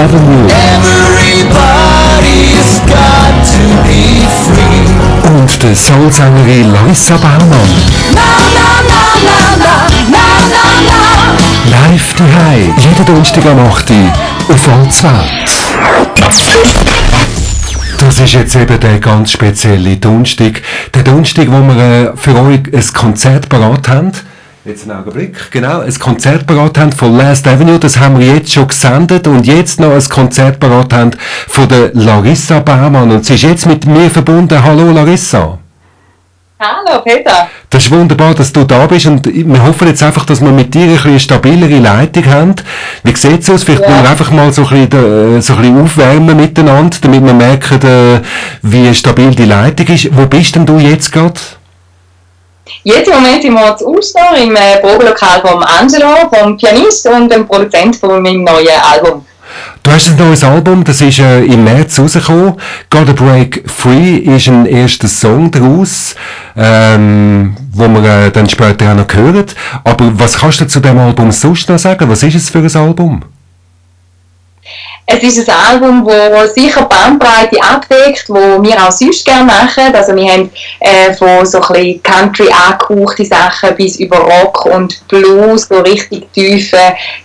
Everybody's 0.00 0.40
got 2.88 3.34
to 3.52 3.64
be 3.84 4.02
free. 4.46 4.88
Und 5.28 5.62
der 5.62 5.76
Soulsängerin 5.76 6.72
Larissa 6.72 7.16
Baumann. 7.18 7.70
Na, 8.14 8.20
na, 8.56 8.68
na, 8.88 9.02
na, 9.26 9.36
na, 9.58 9.74
na, 10.08 10.24
na, 10.48 10.64
na. 10.88 11.00
Live 11.70 12.14
daheim. 12.14 12.74
Jeden 12.78 13.04
Donnerstag 13.04 13.44
am 13.44 13.58
8. 13.58 13.90
Uhr 13.90 14.12
auf 14.54 14.68
Allzwelt. 14.68 15.50
Das 17.98 18.20
ist 18.20 18.32
jetzt 18.32 18.56
eben 18.56 18.80
der 18.80 18.98
ganz 19.00 19.32
spezielle 19.32 19.98
Donnerstag. 19.98 20.62
Der 20.94 21.02
Donnerstag, 21.02 21.48
wo 21.48 21.60
wir 21.60 21.76
äh, 21.78 22.16
für 22.16 22.34
euch 22.40 22.60
ein 22.72 22.92
Konzert 22.94 23.50
parat 23.50 23.86
haben. 23.88 24.12
Jetzt 24.66 24.82
einen 24.82 24.98
Augenblick, 24.98 25.50
genau, 25.50 25.80
ein 25.80 25.98
Konzert 25.98 26.46
parat 26.46 26.76
haben 26.76 26.92
von 26.92 27.16
Last 27.16 27.48
Avenue, 27.48 27.78
das 27.78 27.98
haben 27.98 28.18
wir 28.18 28.34
jetzt 28.34 28.52
schon 28.52 28.68
gesendet 28.68 29.26
und 29.26 29.46
jetzt 29.46 29.80
noch 29.80 29.92
ein 29.94 30.04
Konzert 30.10 30.60
parat 30.60 30.92
haben 30.92 31.12
von 31.48 31.66
der 31.66 31.92
Larissa 31.94 32.60
Baumann 32.60 33.10
und 33.10 33.24
sie 33.24 33.36
ist 33.36 33.42
jetzt 33.42 33.64
mit 33.64 33.86
mir 33.86 34.10
verbunden. 34.10 34.62
Hallo 34.62 34.90
Larissa. 34.92 35.56
Hallo 36.60 37.00
Peter. 37.02 37.48
Das 37.70 37.84
ist 37.84 37.90
wunderbar, 37.90 38.34
dass 38.34 38.52
du 38.52 38.64
da 38.64 38.86
bist 38.86 39.06
und 39.06 39.24
wir 39.24 39.62
hoffen 39.64 39.88
jetzt 39.88 40.02
einfach, 40.02 40.26
dass 40.26 40.42
wir 40.42 40.50
mit 40.50 40.74
dir 40.74 40.82
ein 40.82 40.90
bisschen 40.90 41.10
eine 41.12 41.20
stabilere 41.20 41.78
Leitung 41.78 42.26
haben. 42.26 42.54
Wie 43.02 43.16
sieht 43.16 43.40
es 43.40 43.48
aus? 43.48 43.62
Vielleicht 43.62 43.80
Ja. 43.84 43.88
wollen 43.88 44.02
wir 44.02 44.10
einfach 44.10 44.30
mal 44.30 44.52
so 44.52 44.66
ein 44.68 44.86
bisschen, 44.88 45.40
so 45.40 45.54
ein 45.54 45.60
bisschen 45.62 45.80
aufwärmen 45.80 46.36
miteinander, 46.36 46.98
damit 47.00 47.24
wir 47.24 47.32
merken, 47.32 47.80
äh, 47.80 48.20
wie 48.60 48.94
stabil 48.94 49.34
die 49.34 49.46
Leitung 49.46 49.86
ist. 49.86 50.14
Wo 50.14 50.26
bist 50.26 50.54
denn 50.54 50.66
du 50.66 50.76
jetzt 50.78 51.10
gerade? 51.10 51.40
Im 52.84 52.92
Moment 53.12 53.42
sind 53.42 53.54
wir 53.54 53.76
zu 53.76 53.94
im 54.42 54.56
äh, 54.56 54.78
Probelokal 54.80 55.40
vom 55.40 55.62
Angelo, 55.62 56.30
vom 56.32 56.56
Pianist 56.56 57.06
und 57.06 57.30
dem 57.30 57.46
Produzent 57.46 57.96
von 57.96 58.22
meinem 58.22 58.44
neuen 58.44 58.80
Album. 58.92 59.24
Du 59.82 59.90
hast 59.90 60.08
ein 60.08 60.16
neues 60.16 60.44
Album, 60.44 60.84
das 60.84 61.00
ist 61.00 61.18
äh, 61.18 61.44
im 61.44 61.64
März 61.64 61.98
rausgekommen. 61.98 62.54
Gotta 62.90 63.12
Break 63.12 63.64
Free 63.66 64.16
ist 64.16 64.48
ein 64.48 64.66
erster 64.66 65.08
Song 65.08 65.50
daraus, 65.50 66.14
ähm, 66.56 67.56
wo 67.72 67.88
wir 67.88 68.26
äh, 68.26 68.30
dann 68.30 68.48
später 68.48 68.92
auch 68.92 68.96
noch 68.96 69.12
hören. 69.12 69.46
Aber 69.84 70.12
was 70.18 70.38
kannst 70.38 70.60
du 70.60 70.66
zu 70.66 70.80
dem 70.80 70.98
Album 70.98 71.32
sonst 71.32 71.68
noch 71.68 71.78
sagen? 71.78 72.08
Was 72.08 72.22
ist 72.22 72.34
es 72.34 72.50
für 72.50 72.58
ein 72.58 72.76
Album? 72.76 73.22
Es 75.06 75.36
ist 75.36 75.50
ein 75.50 75.56
Album, 75.72 76.06
das 76.06 76.54
sicher 76.54 76.82
Bandbreite 76.82 77.60
abdeckt, 77.62 78.24
wo 78.28 78.62
wir 78.62 78.74
auch 78.74 78.92
sonst 78.92 79.24
gerne 79.24 79.44
machen. 79.44 79.92
Also 79.92 80.14
wir 80.14 80.30
haben 80.30 80.50
äh, 80.78 81.12
von 81.14 81.44
so 81.44 81.60
ein 81.60 82.00
Country 82.02 82.48
angehauchte 82.50 83.24
Sachen 83.24 83.74
bis 83.76 83.96
über 83.98 84.18
Rock 84.18 84.66
und 84.66 85.06
Blues, 85.08 85.66
so 85.68 85.80
richtig 85.80 86.32
tiefe, 86.32 86.78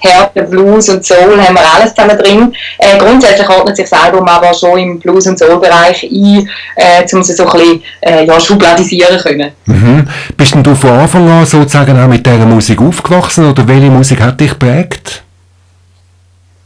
harte 0.03 0.43
Blues 0.43 0.89
und 0.89 1.05
Soul 1.05 1.39
haben 1.39 1.55
wir 1.55 1.73
alles 1.75 1.93
zusammen 1.93 2.17
drin. 2.17 2.55
Äh, 2.79 2.97
grundsätzlich 2.97 3.47
ordnet 3.49 3.75
sich 3.75 3.87
das 3.89 3.99
Album 3.99 4.27
aber 4.27 4.53
schon 4.53 4.79
im 4.79 4.99
Blues- 4.99 5.27
und 5.27 5.37
Soul-Bereich 5.37 6.03
ein, 6.03 6.49
äh, 6.75 7.05
um 7.13 7.19
es 7.19 7.27
so 7.27 7.45
ein 7.45 7.51
bisschen 7.51 7.83
äh, 8.01 8.25
ja, 8.25 8.39
schubladisieren 8.39 9.19
können. 9.19 9.51
Mhm. 9.65 10.07
Bist 10.35 10.55
denn 10.55 10.63
du 10.63 10.73
von 10.75 10.91
Anfang 10.91 11.29
an 11.29 11.45
sozusagen 11.45 12.01
auch 12.01 12.07
mit 12.07 12.25
dieser 12.25 12.45
Musik 12.45 12.81
aufgewachsen 12.81 13.49
oder 13.49 13.67
welche 13.67 13.89
Musik 13.89 14.21
hat 14.21 14.39
dich 14.39 14.51
geprägt? 14.51 15.24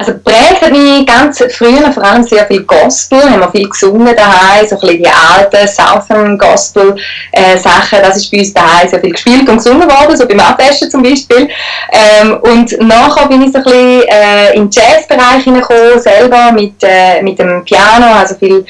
Also 0.01 0.13
geprägt 0.13 0.61
hat 0.61 0.71
mich 0.71 1.05
ganz 1.05 1.43
früher 1.51 1.91
vor 1.91 2.03
allem 2.05 2.23
sehr 2.23 2.47
viel 2.47 2.63
Gospel, 2.63 3.21
haben 3.21 3.41
wir 3.41 3.51
viel 3.51 3.67
gesungen 3.67 4.15
daheim, 4.15 4.65
so 4.65 4.75
ein 4.75 4.79
bisschen 4.79 5.03
die 5.03 5.09
alten 5.09 5.67
Southern 5.67 6.37
Gospel 6.37 6.95
äh, 7.33 7.57
Sachen, 7.57 7.99
das 8.01 8.15
ist 8.15 8.31
bei 8.31 8.39
uns 8.39 8.53
daheim 8.53 8.87
sehr 8.87 9.01
viel 9.01 9.11
gespielt 9.11 9.49
und 9.49 9.57
gesungen 9.57 9.89
worden, 9.89 10.15
so 10.15 10.25
beim 10.25 10.39
Abwaschen 10.39 10.89
zum 10.89 11.03
Beispiel. 11.03 11.49
Ähm, 11.91 12.37
und 12.43 12.79
nachher 12.79 13.27
bin 13.27 13.41
ich 13.41 13.51
so 13.51 13.57
ein 13.57 13.63
bisschen 13.65 14.03
äh, 14.07 14.55
in 14.55 14.69
den 14.69 14.71
Jazzbereich 14.71 15.43
hineingekommen, 15.43 15.99
selber 15.99 16.53
mit, 16.53 16.75
äh, 16.81 17.21
mit 17.21 17.37
dem 17.37 17.65
Piano, 17.65 18.13
also 18.19 18.35
viel 18.35 18.65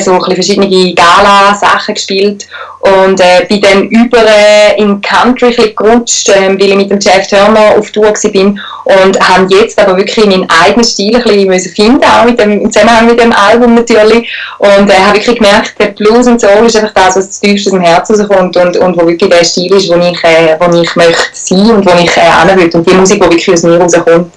so 0.00 0.12
ein 0.12 0.18
bisschen 0.18 0.34
verschiedene 0.34 0.94
Gala-Sachen 0.94 1.94
gespielt 1.94 2.46
und 2.80 3.18
äh, 3.20 3.46
bin 3.48 3.62
dann 3.62 3.88
über 3.88 4.18
äh, 4.18 4.78
in 4.78 5.00
Country 5.00 5.72
gerutscht, 5.74 6.28
äh, 6.28 6.50
weil 6.50 6.62
ich 6.62 6.76
mit 6.76 6.90
dem 6.90 7.00
Jeff 7.00 7.26
Turner 7.26 7.78
auf 7.78 7.90
Tour 7.90 8.12
war 8.12 8.94
und 9.02 9.18
habe 9.18 9.54
jetzt 9.54 9.78
aber 9.78 9.96
wirklich 9.96 10.26
meinen 10.26 10.46
eigenen 10.50 10.73
Stil 10.82 11.14
ein 11.16 11.48
bisschen 11.48 11.74
finden, 11.74 12.04
auch 12.04 12.24
mit 12.24 12.40
dem, 12.40 12.62
im 12.62 12.72
Zusammenhang 12.72 13.06
mit 13.06 13.20
dem 13.20 13.32
Album 13.32 13.74
natürlich 13.74 14.28
und 14.58 14.90
äh, 14.90 14.94
habe 14.94 15.18
wirklich 15.18 15.36
gemerkt, 15.36 15.74
der 15.78 15.88
Blues 15.88 16.26
und 16.26 16.40
Soul 16.40 16.66
ist 16.66 16.76
einfach 16.76 16.92
das, 16.94 17.16
was 17.16 17.40
tiefst 17.40 17.66
aus 17.66 17.72
dem 17.72 17.82
Herzen 17.82 18.20
rauskommt 18.20 18.56
und, 18.56 18.76
und 18.76 18.96
wo 18.96 19.06
wirklich 19.06 19.30
der 19.30 19.44
Stil 19.44 19.72
ist, 19.72 19.88
wo 19.88 19.96
ich, 19.96 20.24
äh, 20.24 20.56
wo 20.58 20.80
ich 20.80 20.96
möchte 20.96 21.22
sein 21.32 21.70
und 21.70 21.86
wo 21.86 21.90
ich 21.98 22.16
äh, 22.16 22.56
will 22.56 22.70
und 22.72 22.88
die 22.88 22.94
Musik, 22.94 23.22
die 23.22 23.30
wirklich 23.30 23.52
aus 23.52 23.62
mir 23.62 23.78
rauskommt. 23.78 24.32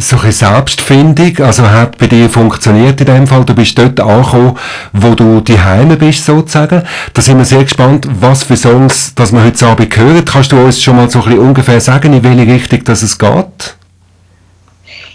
So 0.00 0.16
ein 0.16 0.22
bisschen 0.22 0.48
Selbstfindung, 0.54 1.40
also 1.40 1.68
hat 1.68 1.98
bei 1.98 2.06
dir 2.06 2.30
funktioniert 2.30 3.00
in 3.00 3.06
dem 3.06 3.26
Fall, 3.26 3.44
du 3.44 3.54
bist 3.54 3.76
dort 3.76 3.98
angekommen, 3.98 4.56
wo 4.92 5.14
du 5.14 5.40
die 5.40 5.58
Heime 5.58 5.96
bist 5.96 6.24
sozusagen. 6.24 6.82
Da 7.14 7.22
sind 7.22 7.38
wir 7.38 7.44
sehr 7.44 7.64
gespannt, 7.64 8.06
was 8.20 8.44
für 8.44 8.56
Songs, 8.56 9.12
dass 9.16 9.32
wir 9.32 9.42
heute 9.42 9.66
Abend 9.66 9.96
hören. 9.96 10.24
Kannst 10.24 10.52
du 10.52 10.56
uns 10.56 10.80
schon 10.80 10.96
mal 10.96 11.10
so 11.10 11.20
ein 11.20 11.24
bisschen 11.24 11.40
ungefähr 11.40 11.80
sagen, 11.80 12.12
in 12.12 12.22
welche 12.22 12.52
Richtung 12.52 12.84
das 12.84 13.02
es 13.02 13.18
geht? 13.18 13.77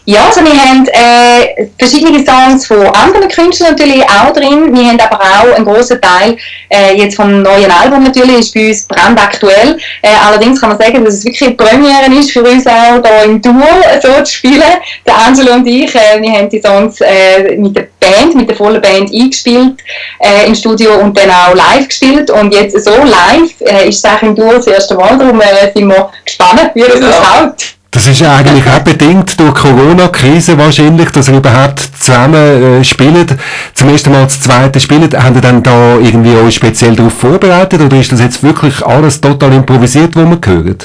Ja, 0.06 0.26
also 0.26 0.42
wir 0.42 0.52
haben 0.52 0.86
äh, 0.88 1.68
verschiedene 1.80 2.26
Songs 2.26 2.68
von 2.68 2.86
anderen 2.88 3.30
Künstlern 3.30 3.72
natürlich 3.72 4.04
auch 4.04 4.34
drin. 4.34 4.76
Wir 4.76 4.90
haben 4.90 5.00
aber 5.00 5.18
auch 5.18 5.56
einen 5.56 5.64
grossen 5.64 6.02
Teil 6.02 6.36
äh, 6.70 6.98
jetzt 6.98 7.16
vom 7.16 7.42
neuen 7.42 7.72
Album 7.72 8.04
natürlich, 8.04 8.40
ist 8.40 8.54
bei 8.54 8.68
uns 8.68 8.84
brandaktuell. 8.86 9.78
Äh, 10.02 10.10
allerdings 10.28 10.60
kann 10.60 10.72
man 10.72 10.78
sagen, 10.78 11.06
dass 11.06 11.14
es 11.14 11.24
wirklich 11.24 11.46
eine 11.46 11.56
Premiere 11.56 12.20
ist 12.20 12.32
für 12.32 12.44
uns 12.44 12.68
auch 12.68 13.02
hier 13.02 13.24
im 13.24 13.42
Duo 13.42 13.64
so 14.02 14.22
zu 14.24 14.34
spielen. 14.34 14.62
Der 15.08 15.18
Angelo 15.18 15.54
und 15.54 15.66
ich, 15.68 15.96
äh, 15.96 16.22
wir 16.22 16.32
haben 16.34 16.50
die 16.50 16.62
Songs 16.62 17.00
äh, 17.00 17.56
mit 17.56 17.78
der 17.78 17.88
Band, 17.98 18.36
mit 18.36 18.50
der 18.50 18.58
vollen 18.58 18.82
Band 18.82 19.10
eingespielt 19.10 19.80
äh, 20.20 20.48
im 20.48 20.56
Studio 20.56 20.96
und 20.96 21.18
dann 21.18 21.30
auch 21.30 21.56
live 21.56 21.88
gespielt. 21.88 22.30
Und 22.30 22.54
jetzt 22.54 22.78
so 22.84 22.92
live 22.92 23.54
äh, 23.62 23.88
ist 23.88 24.04
es 24.04 24.12
auch 24.12 24.22
im 24.22 24.36
Duo 24.36 24.56
das 24.56 24.68
erste 24.68 24.96
Mal, 24.96 25.18
darum 25.18 25.40
äh, 25.40 25.72
sind 25.74 25.88
wir 25.88 26.12
gespannt, 26.26 26.72
wie 26.74 26.82
das 26.82 27.02
aushaut. 27.02 27.76
Das 27.94 28.08
ist 28.08 28.24
eigentlich 28.24 28.68
auch 28.68 28.80
bedingt 28.80 29.40
durch 29.40 29.54
Corona-Krise 29.54 30.58
wahrscheinlich, 30.58 31.12
dass 31.12 31.30
ihr 31.30 31.38
überhaupt 31.38 31.80
zusammen 32.00 32.80
äh, 32.80 32.84
spielt. 32.84 33.38
Zum 33.76 33.90
ersten 33.90 34.12
Mal 34.12 34.24
das 34.24 34.42
zweite 34.42 34.80
spielt. 34.80 35.16
Habt 35.16 35.36
ihr 35.36 35.42
dann 35.42 35.62
da 35.62 35.98
irgendwie 35.98 36.36
euch 36.36 36.56
speziell 36.56 36.96
darauf 36.96 37.14
vorbereitet 37.14 37.80
oder 37.82 38.00
ist 38.00 38.12
das 38.12 38.20
jetzt 38.20 38.42
wirklich 38.42 38.84
alles 38.84 39.22
total 39.22 39.54
improvisiert, 39.54 40.16
was 40.16 40.26
wir 40.26 40.40
hören? 40.44 40.78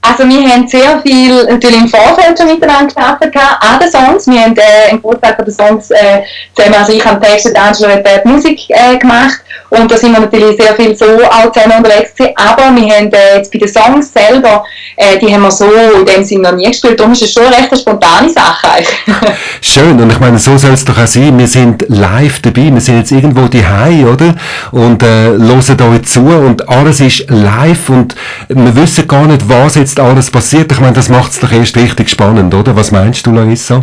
Also 0.00 0.28
wir 0.28 0.48
haben 0.48 0.66
sehr 0.66 1.00
viel 1.00 1.44
natürlich 1.44 1.80
im 1.80 1.88
Vorfeld 1.88 2.36
schon 2.36 2.48
miteinander 2.48 2.92
gearbeitet 2.92 3.36
an 3.36 3.78
den 3.80 3.90
Songs. 3.90 4.26
Wir 4.26 4.42
haben 4.42 4.56
äh, 4.56 4.90
einen 4.90 5.00
Großteil 5.00 5.36
von 5.36 5.50
Songs 5.50 5.90
äh, 5.90 6.22
zusammen, 6.54 6.74
also 6.74 6.92
ich 6.92 7.04
habe 7.04 7.24
Text 7.24 7.46
und 7.46 7.56
Angelo 7.56 7.90
hat 7.90 8.06
äh, 8.06 8.20
Musik 8.24 8.60
äh, 8.70 8.98
gemacht 8.98 9.42
und 9.70 9.90
da 9.90 9.96
sind 9.96 10.12
wir 10.12 10.20
natürlich 10.20 10.60
sehr 10.60 10.74
viel 10.74 10.94
so 10.94 11.06
auch 11.06 11.50
zusammen 11.50 11.78
unterwegs 11.78 12.14
gewesen. 12.14 12.34
Aber 12.36 12.64
wir 12.74 12.94
haben 12.94 13.10
äh, 13.10 13.36
jetzt 13.36 13.50
bei 13.50 13.58
den 13.58 13.68
Songs 13.68 14.12
selber, 14.12 14.64
äh, 14.96 15.18
die 15.18 15.32
haben 15.32 15.42
wir 15.42 15.50
so 15.50 15.64
in 15.98 16.04
dem 16.04 16.22
Sinne 16.24 16.50
noch 16.50 16.56
nie 16.56 16.66
gespielt. 16.66 17.00
Darum 17.00 17.12
ist 17.12 17.22
es 17.22 17.32
schon 17.32 17.44
eine 17.44 17.56
recht 17.56 17.78
spontane 17.78 18.28
Sache. 18.28 18.68
Schön, 19.62 19.98
und 19.98 20.10
ich 20.10 20.20
meine, 20.20 20.38
so 20.38 20.58
soll 20.58 20.72
es 20.72 20.84
doch 20.84 20.98
auch 20.98 21.06
sein. 21.06 21.38
Wir 21.38 21.48
sind 21.48 21.86
live 21.88 22.40
dabei, 22.42 22.70
wir 22.72 22.80
sind 22.82 22.98
jetzt 22.98 23.12
irgendwo 23.12 23.46
daheim, 23.46 24.12
oder? 24.12 24.34
Und 24.72 25.02
äh, 25.02 25.06
hören 25.38 25.94
euch 25.94 26.02
zu 26.02 26.20
und 26.20 26.68
alles 26.68 27.00
ist 27.00 27.30
live 27.30 27.88
und 27.88 28.14
wir 28.48 28.76
wissen 28.76 29.08
gar 29.08 29.26
nicht, 29.26 29.48
was 29.48 29.71
jetzt 29.74 29.98
alles 30.00 30.30
passiert. 30.30 30.72
Ich 30.72 30.80
meine, 30.80 30.94
das 30.94 31.08
macht 31.08 31.32
es 31.32 31.40
doch 31.40 31.52
erst 31.52 31.76
richtig 31.76 32.10
spannend, 32.10 32.54
oder? 32.54 32.74
Was 32.76 32.90
meinst 32.90 33.26
du, 33.26 33.32
Larissa? 33.32 33.82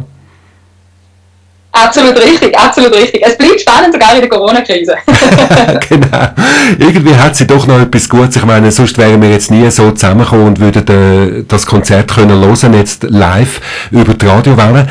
absolut 1.89 2.17
richtig, 2.17 2.57
absolut 2.57 2.93
richtig. 2.93 3.21
Es 3.25 3.37
bleibt 3.37 3.61
spannend, 3.61 3.93
sogar 3.93 4.15
in 4.15 4.21
der 4.21 4.29
Corona-Krise. 4.29 4.95
genau. 5.89 6.29
Irgendwie 6.77 7.15
hat 7.15 7.35
sie 7.35 7.47
doch 7.47 7.65
noch 7.67 7.79
etwas 7.79 8.07
Gutes. 8.07 8.35
Ich 8.37 8.45
meine, 8.45 8.71
sonst 8.71 8.97
wären 8.97 9.21
wir 9.21 9.29
jetzt 9.29 9.51
nie 9.51 9.69
so 9.69 9.91
zusammengekommen 9.91 10.47
und 10.47 10.59
würden 10.59 10.87
äh, 10.87 11.43
das 11.47 11.65
Konzert 11.65 12.13
können 12.13 12.39
hören, 12.39 12.73
jetzt 12.73 13.03
live 13.03 13.61
über 13.91 14.13
die 14.13 14.25
Radiowelle. 14.25 14.87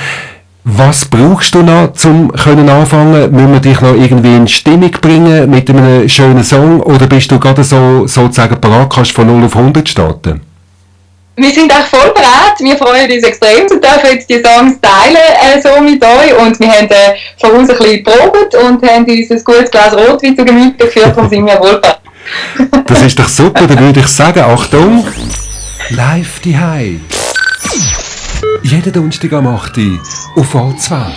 Was 0.64 1.06
brauchst 1.06 1.54
du 1.54 1.62
noch, 1.62 1.94
zum 1.94 2.30
können 2.32 2.68
anfangen? 2.68 3.30
Müssen 3.30 3.52
wir 3.52 3.60
dich 3.60 3.80
noch 3.80 3.94
irgendwie 3.94 4.36
in 4.36 4.46
Stimmung 4.46 4.90
bringen 4.90 5.48
mit 5.48 5.70
einem 5.70 6.06
schönen 6.08 6.44
Song? 6.44 6.80
Oder 6.80 7.06
bist 7.06 7.30
du 7.30 7.38
gerade 7.38 7.64
so, 7.64 8.06
sozusagen 8.06 8.60
parat, 8.60 8.92
kannst 8.92 9.12
von 9.12 9.26
0 9.26 9.46
auf 9.46 9.56
100 9.56 9.88
starten? 9.88 10.47
Wir 11.38 11.52
sind 11.52 11.72
auch 11.72 11.86
voll 11.86 12.12
bereit. 12.12 12.58
Wir 12.58 12.76
freuen 12.76 13.10
uns 13.12 13.22
extrem, 13.22 13.68
zu 13.68 13.78
dürfen 13.78 14.10
jetzt 14.12 14.28
die 14.28 14.42
Songs 14.42 14.76
teilen 14.80 15.16
äh, 15.16 15.60
so 15.62 15.80
mit 15.80 16.02
euch. 16.04 16.36
Und 16.36 16.58
wir 16.58 16.68
haben 16.68 16.88
äh, 16.88 17.14
von 17.40 17.52
uns 17.52 17.70
ein 17.70 17.78
bisschen 17.78 18.02
geprobt 18.02 18.56
und 18.56 18.82
haben 18.82 19.04
uns 19.04 19.30
ein 19.30 19.44
gutes 19.44 19.70
Glas 19.70 19.94
Rotwein 19.94 20.36
zu 20.36 20.44
Gemüte 20.44 20.84
geführt 20.84 21.16
und 21.16 21.30
sind 21.30 21.46
wir 21.46 21.60
wohl 21.60 21.80
bereit. 21.80 22.00
Das 22.86 23.02
ist 23.02 23.18
doch 23.18 23.28
super, 23.28 23.68
dann 23.68 23.78
würde 23.78 24.00
ich 24.00 24.08
sagen, 24.08 24.40
Achtung, 24.40 25.06
live 25.90 26.40
die 26.40 26.58
High. 26.58 26.98
Jeden 28.64 28.92
Donnerstag 28.92 29.32
am 29.32 29.46
8. 29.46 29.78
Uhr 29.78 30.00
auf 30.36 30.56
Allzwelt. 30.56 31.14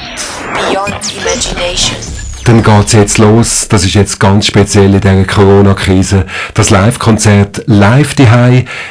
Beyond 0.53 0.95
Imagination. 1.17 2.00
Dann 2.45 2.63
geht's 2.63 2.93
jetzt 2.93 3.17
los. 3.19 3.67
Das 3.67 3.85
ist 3.85 3.93
jetzt 3.93 4.19
ganz 4.19 4.47
speziell 4.47 4.93
in 4.95 5.01
dieser 5.01 5.23
Corona-Krise. 5.25 6.25
Das 6.53 6.69
Live-Konzert 6.69 7.63
Live 7.67 8.15
die 8.15 8.27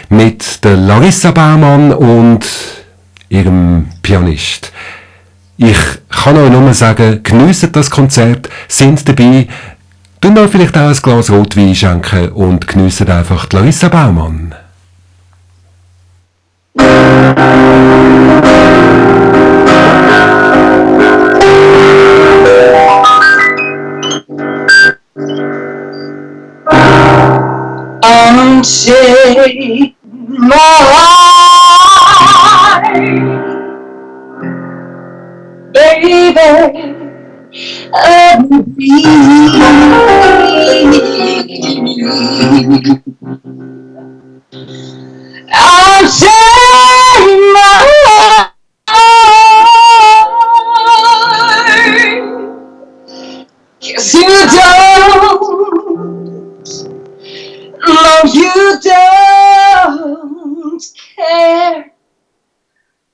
mit 0.09 0.65
der 0.65 0.77
Larissa 0.77 1.33
Baumann 1.33 1.93
und 1.93 2.47
ihrem 3.29 3.89
Pianist. 4.03 4.73
Ich 5.57 5.77
kann 6.09 6.37
euch 6.37 6.51
nur 6.51 6.73
sagen, 6.75 7.23
geniessen 7.23 7.73
das 7.73 7.91
Konzert, 7.91 8.49
sind 8.67 9.07
dabei, 9.09 9.47
tun 10.21 10.39
euch 10.39 10.51
vielleicht 10.51 10.77
auch 10.77 10.89
ein 10.89 10.97
Glas 10.97 11.31
Rotwein 11.31 11.75
schenken 11.75 12.31
und 12.31 12.67
geniessen 12.67 13.11
einfach 13.11 13.47
die 13.47 13.57
Larissa 13.57 13.89
Baumann. 13.89 14.55
Unchain 28.61 29.97
my 30.29 30.55
heart, 30.93 32.85
baby. 35.73 36.37
Of 37.95 38.51
me. 38.77 39.01
Unchain 45.53 46.33
my 47.55 47.90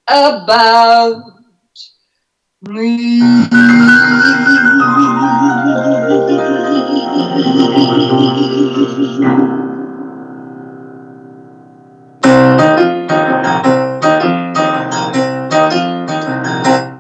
about 0.09 1.23
me. 2.63 3.21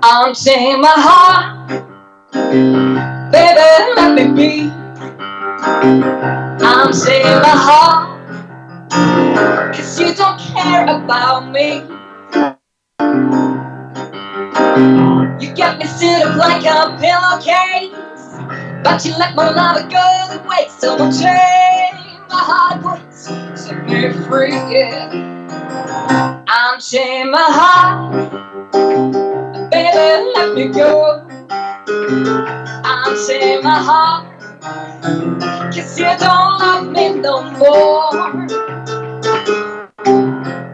I'm 0.02 0.34
saying 0.34 0.80
my 0.80 0.94
heart, 0.96 1.68
baby, 3.30 3.60
let 3.96 4.14
me 4.14 4.34
be. 4.34 4.70
I'm 6.64 6.92
saying 6.92 7.42
my 7.42 7.54
heart, 7.54 8.32
cause 9.74 10.00
you 10.00 10.14
don't 10.14 10.38
care 10.40 10.84
about 10.84 11.50
me. 11.52 11.82
You 12.98 13.06
got 15.54 15.78
me 15.78 15.84
sit 15.84 16.22
up 16.22 16.37
like 16.37 16.64
a 16.64 16.96
pillowcase, 16.98 17.93
but 18.82 19.04
you 19.04 19.12
let 19.19 19.34
my 19.34 19.50
love 19.50 19.90
go 19.90 20.26
to 20.32 20.48
waste. 20.48 20.81
So 20.81 20.96
chain 20.96 21.93
my 22.28 22.40
heart, 22.40 22.82
please 22.82 23.60
set 23.60 23.84
me 23.87 24.10
free. 24.26 24.52
Yeah. 24.52 25.10
I'm 26.48 26.81
chain 26.81 27.31
my 27.31 27.46
heart, 27.48 28.31
baby, 29.70 30.32
let 30.34 30.54
me 30.54 30.69
go. 30.69 31.26
I'm 32.84 33.16
chain 33.26 33.62
my 33.62 33.78
heart. 33.78 34.32
Cause 35.75 35.99
you 35.99 36.06
don't 36.06 36.58
love 36.58 36.90
me 36.90 37.20
no 37.20 37.42
more. 37.52 38.10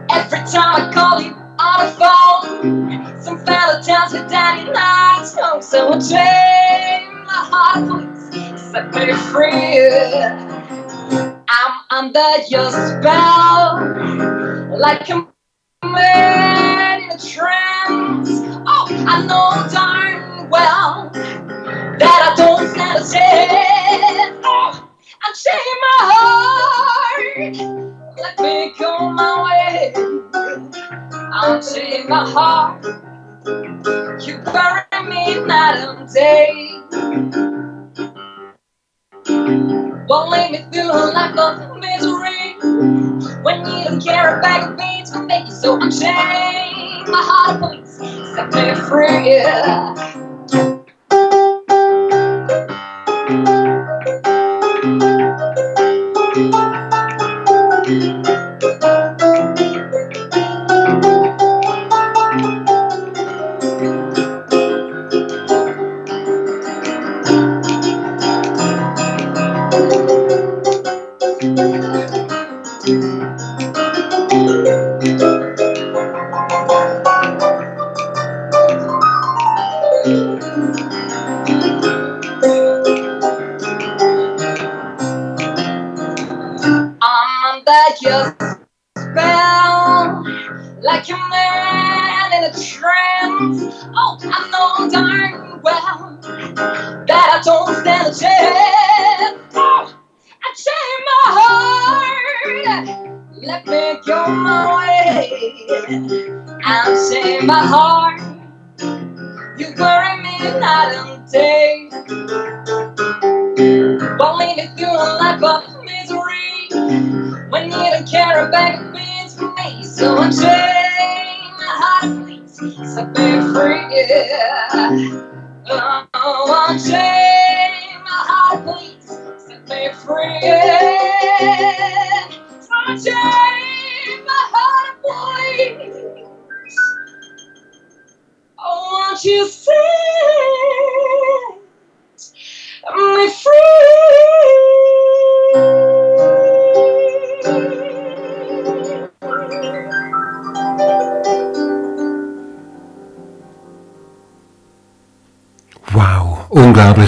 Every 0.09 0.39
time 0.39 0.75
I 0.75 0.91
call 0.93 1.21
you 1.21 1.42
on 1.63 1.79
the 1.85 1.91
phone, 1.99 3.21
some 3.21 3.37
fella 3.45 3.81
tells 3.81 4.13
me 4.13 4.19
that 4.19 4.63
you're 4.63 4.73
not 4.73 5.27
home. 5.29 5.61
So 5.61 5.93
I 5.93 5.99
chain 5.99 7.23
my 7.25 7.41
heart, 7.51 7.85
please 8.31 8.61
set 8.61 8.93
me 8.93 9.13
free. 9.31 9.79
I'm 11.47 11.73
under 11.89 12.31
your 12.49 12.69
spell, 12.71 13.79
like 14.77 15.09
a 15.09 15.27
man 15.85 17.03
in 17.03 17.11
a 17.11 17.17
trance. 17.17 18.29
Oh, 18.65 18.87
I 19.07 19.25
know 19.25 19.67
darn 19.71 20.49
well 20.49 21.09
that 21.99 22.19
I 22.27 22.35
don't 22.35 22.67
stand 22.67 22.97
a 22.97 23.03
chance. 23.11 24.39
Oh, 24.43 24.89
unchain 25.27 25.75
my 25.83 25.97
heart. 26.11 27.23
Let 28.17 28.39
me 28.39 28.73
go 28.77 29.09
my 29.11 29.31
way. 29.45 29.93
Unchain 31.35 32.07
my 32.07 32.29
heart. 32.29 32.85
You 34.21 34.37
bury 34.37 34.83
me 35.09 35.43
night 35.45 35.79
and 35.79 36.07
day. 36.13 36.79
Won't 40.07 40.29
leave 40.31 40.51
me 40.51 40.59
through 40.71 40.91
a 40.91 41.09
life 41.11 41.37
of 41.37 41.79
misery 41.79 42.53
when 43.41 43.59
you 43.65 43.83
don't 43.85 44.03
care 44.03 44.37
a 44.37 44.41
bag 44.41 44.69
of 44.69 44.77
beans 44.77 45.11
for 45.11 45.23
me. 45.23 45.49
So 45.49 45.81
unchain 45.81 47.09
my 47.11 47.23
heart, 47.23 47.61
please 47.61 47.97
set 48.35 48.53
me 48.53 48.75
free. 48.87 50.82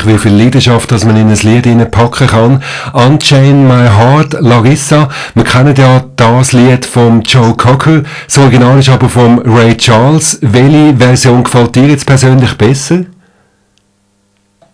Unglaublich, 0.05 0.15
wie 0.15 0.29
viel 0.29 0.37
Leidenschaft, 0.37 0.91
dass 0.91 1.05
man 1.05 1.15
in 1.17 1.29
ein 1.29 1.35
Lied 1.35 1.91
packen 1.91 2.27
kann. 2.27 2.63
Unchain 2.93 3.67
My 3.67 3.87
Heart, 3.87 4.41
Larissa. 4.41 5.09
Wir 5.33 5.43
kennen 5.43 5.75
ja 5.75 6.03
das 6.15 6.53
Lied 6.53 6.85
vom 6.85 7.21
Joe 7.21 7.55
Cocker. 7.55 8.03
Das 8.25 8.37
Original 8.37 8.79
ist 8.79 8.89
aber 8.89 9.09
vom 9.09 9.39
Ray 9.39 9.75
Charles. 9.75 10.39
Welche 10.41 10.95
Version 10.97 11.43
gefällt 11.43 11.75
dir 11.75 11.87
jetzt 11.87 12.05
persönlich 12.05 12.53
besser? 12.57 13.05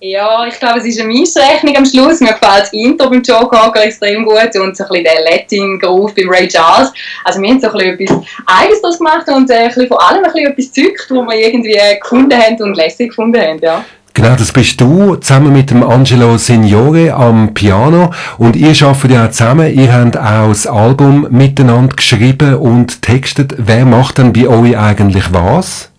Ja, 0.03 0.47
ich 0.47 0.59
glaube, 0.59 0.79
es 0.79 0.85
ist 0.85 0.99
eine 0.99 1.09
Mischrechnung 1.09 1.77
am 1.77 1.85
Schluss. 1.85 2.21
Mir 2.21 2.33
gefällt 2.33 2.63
das 2.63 2.73
Intro 2.73 3.07
beim 3.07 3.21
Joe 3.21 3.47
Cocker 3.47 3.83
extrem 3.83 4.25
gut 4.25 4.55
und 4.55 4.75
so 4.75 4.83
ein 4.83 4.89
bisschen 4.89 5.03
der 5.03 5.21
Latin-Groove 5.29 6.15
beim 6.15 6.29
Ray 6.29 6.47
Charles. 6.47 6.91
Also 7.23 7.39
wir 7.39 7.49
haben 7.49 7.61
so 7.61 7.69
ein 7.69 7.97
bisschen 7.97 7.99
etwas 7.99 8.27
Eigenes 8.47 8.97
gemacht 8.97 9.27
und 9.27 9.49
äh, 9.51 9.55
ein 9.55 9.67
bisschen 9.67 9.87
von 9.87 9.97
allem 9.97 10.23
ein 10.23 10.31
bisschen 10.31 10.51
etwas 10.51 10.73
gezückt, 10.73 11.05
was 11.09 11.27
wir 11.27 11.35
irgendwie 11.35 11.77
gefunden 12.01 12.35
haben 12.35 12.61
und 12.63 12.75
lässig 12.75 13.09
gefunden 13.09 13.39
haben, 13.39 13.59
ja. 13.59 13.85
Genau, 14.13 14.35
das 14.35 14.51
bist 14.51 14.81
du, 14.81 15.15
zusammen 15.15 15.53
mit 15.53 15.71
dem 15.71 15.83
Angelo 15.83 16.37
Signore 16.37 17.13
am 17.13 17.53
Piano. 17.53 18.13
Und 18.37 18.57
ihr 18.57 18.69
arbeitet 18.85 19.11
ja 19.11 19.25
auch 19.25 19.31
zusammen. 19.31 19.73
Ihr 19.73 19.93
habt 19.93 20.17
auch 20.17 20.49
das 20.49 20.67
Album 20.67 21.27
miteinander 21.29 21.95
geschrieben 21.95 22.55
und 22.55 23.01
textet. 23.01 23.53
Wer 23.57 23.85
macht 23.85 24.17
denn 24.17 24.33
bei 24.33 24.47
euch 24.47 24.77
eigentlich 24.77 25.31
was? 25.33 25.91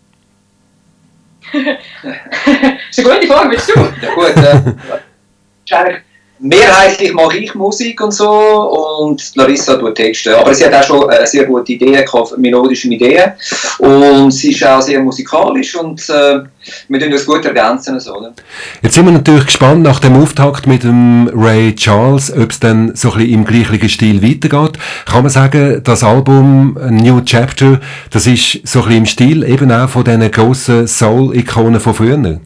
das 1.52 2.98
ist 2.98 3.06
eine 3.06 3.14
gute 3.14 3.26
Frage, 3.28 3.48
bist 3.50 3.72
du? 3.74 3.80
Ja 3.80 4.14
gut, 4.14 4.36
äh, 4.36 6.00
mehrheitlich 6.42 7.14
mache 7.14 7.38
ich 7.38 7.54
Musik 7.54 8.00
und 8.00 8.12
so 8.12 8.28
und 8.28 9.32
Larissa 9.36 9.76
tut 9.76 9.94
Texte. 9.94 10.36
Aber 10.36 10.52
sie 10.52 10.64
hat 10.64 10.74
auch 10.74 10.82
schon 10.82 11.10
äh, 11.10 11.26
sehr 11.26 11.44
gute 11.44 11.76
gehabt, 11.76 12.36
melodische 12.36 12.88
Ideen 12.88 13.32
und 13.78 14.30
sie 14.32 14.50
ist 14.50 14.64
auch 14.64 14.82
sehr 14.82 15.00
musikalisch 15.00 15.76
und 15.76 16.00
äh, 16.10 16.40
wir 16.88 17.00
tun 17.00 17.12
uns 17.12 17.26
gut 17.26 17.44
ergänzen. 17.44 17.98
So, 18.00 18.20
ne? 18.20 18.32
Jetzt 18.82 18.94
sind 18.94 19.06
wir 19.06 19.12
natürlich 19.12 19.46
gespannt 19.46 19.82
nach 19.82 20.00
dem 20.00 20.20
Auftakt 20.20 20.66
mit 20.66 20.82
dem 20.82 21.30
Ray 21.32 21.74
Charles, 21.74 22.32
ob 22.32 22.50
es 22.50 22.60
dann 22.60 22.94
so 22.94 23.12
ein 23.12 23.18
bisschen 23.18 23.34
im 23.34 23.44
gleichen 23.44 23.88
Stil 23.88 24.22
weitergeht. 24.22 24.78
Kann 25.06 25.22
man 25.22 25.30
sagen, 25.30 25.80
das 25.84 26.02
Album 26.02 26.76
New 26.90 27.20
Chapter, 27.22 27.80
das 28.10 28.26
ist 28.26 28.66
so 28.66 28.80
ein 28.80 28.84
bisschen 28.86 28.98
im 28.98 29.06
Stil 29.06 29.44
eben 29.44 29.70
auch 29.70 29.88
von 29.88 30.04
diesen 30.04 30.30
grossen 30.30 30.86
Soul-Ikonen 30.86 31.80
von 31.80 31.94
früher? 31.94 32.40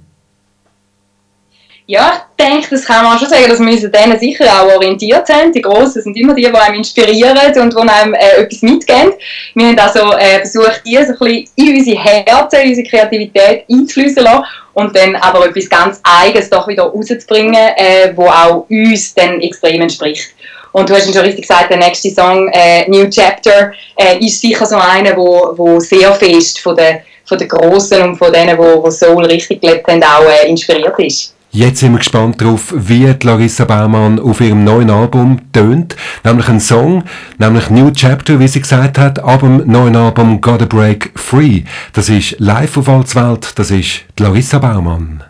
Ja, 1.89 2.27
ich 2.37 2.45
denke, 2.45 2.67
das 2.71 2.85
kann 2.85 3.05
man 3.05 3.17
schon 3.17 3.29
sagen, 3.29 3.49
dass 3.49 3.61
wir 3.61 3.71
uns 3.71 3.85
an 3.85 3.93
denen 3.93 4.19
sicher 4.19 4.45
auch 4.47 4.75
orientiert 4.75 5.25
sind. 5.25 5.55
Die 5.55 5.63
Grossen 5.63 6.03
sind 6.03 6.17
immer 6.17 6.35
die, 6.35 6.43
die 6.43 6.53
einem 6.53 6.75
inspirieren 6.75 7.39
und 7.61 7.73
die 7.73 7.79
einem 7.79 8.15
äh, 8.15 8.41
etwas 8.41 8.63
mitgeben. 8.63 9.13
Wir 9.55 9.69
haben 9.69 9.79
also 9.79 10.13
äh, 10.15 10.41
versucht, 10.41 10.83
die 10.85 10.97
so 10.97 11.13
ein 11.13 11.19
bisschen 11.19 11.49
in 11.55 11.77
unsere 11.77 12.03
Herzen, 12.03 12.61
in 12.63 12.69
unsere 12.71 12.89
Kreativität 12.89 13.67
einzufließen 13.71 14.25
lassen 14.25 14.45
und 14.75 14.97
dann 14.97 15.15
aber 15.15 15.47
etwas 15.47 15.69
ganz 15.69 16.01
Eigenes 16.03 16.51
doch 16.51 16.67
wieder 16.67 16.83
rauszubringen, 16.83 17.55
äh, 17.77 18.13
wo 18.17 18.27
auch 18.27 18.67
uns 18.69 19.15
dann 19.15 19.41
extrem 19.41 19.83
entspricht. 19.83 20.31
Und 20.73 20.91
du 20.91 20.95
hast 20.95 21.05
schon 21.05 21.25
richtig 21.25 21.47
gesagt, 21.47 21.71
der 21.71 21.79
nächste 21.79 22.11
Song, 22.11 22.49
äh, 22.49 22.91
New 22.91 23.09
Chapter, 23.09 23.71
äh, 23.95 24.19
ist 24.19 24.41
sicher 24.41 24.67
so 24.67 24.77
einer, 24.77 25.17
wo, 25.17 25.53
wo 25.57 25.79
sehr 25.79 26.13
fest 26.15 26.59
von 26.59 26.75
den, 26.75 26.99
von 27.25 27.39
den 27.39 27.49
Grossen 27.49 28.03
und 28.03 28.17
von 28.17 28.33
denen, 28.33 28.59
die 28.59 28.91
Soul 28.91 29.25
richtig 29.27 29.61
gelebt 29.61 29.87
haben, 29.87 30.03
auch 30.03 30.29
äh, 30.29 30.49
inspiriert 30.49 30.99
ist. 30.99 31.36
Jetzt 31.51 31.81
sind 31.81 31.93
wir 31.93 31.99
gespannt 31.99 32.41
darauf, 32.41 32.75
wie 32.77 33.15
Larissa 33.23 33.65
Baumann 33.65 34.19
auf 34.19 34.41
ihrem 34.41 34.65
neuen 34.65 34.91
Album 34.91 35.41
tönt. 35.53 35.97
Nämlich 36.23 36.49
ein 36.49 36.61
Song, 36.61 37.05
nämlich 37.39 37.71
New 37.71 37.91
Chapter, 37.93 38.39
wie 38.39 38.49
sie 38.49 38.61
gesagt 38.61 38.99
hat, 38.99 39.21
ab 39.21 39.41
dem 39.41 39.67
neuen 39.67 39.97
Album 39.97 40.41
Gotta 40.41 40.67
Break 40.67 41.13
Free. 41.15 41.63
Das 41.95 42.09
ist 42.09 42.37
live 42.39 42.77
auf 42.77 42.87
Walzwelt, 42.87 43.59
das 43.59 43.71
ist 43.71 44.05
Larissa 44.19 44.59
Baumann. 44.59 45.25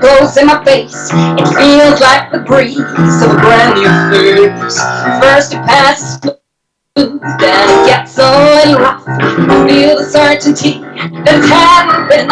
Blows 0.00 0.36
in 0.36 0.46
my 0.46 0.64
face. 0.64 1.10
It 1.12 1.48
feels 1.58 2.00
like 2.00 2.30
the 2.32 2.38
breeze 2.40 2.78
of 2.78 3.30
a 3.30 3.38
brand 3.38 3.74
new 3.74 3.90
face. 4.10 4.78
First 5.20 5.54
it 5.54 5.62
passes 5.66 6.20
smooth, 6.20 7.20
then 7.40 7.66
it 7.68 7.86
gets 7.86 8.18
a 8.18 8.30
little 8.30 8.80
rough. 8.80 9.04
I 9.06 9.66
feel 9.66 9.98
the 9.98 10.04
certainty 10.04 10.80
that 11.24 11.38
it 11.38 11.46
hadn't 11.50 12.08
been. 12.08 12.30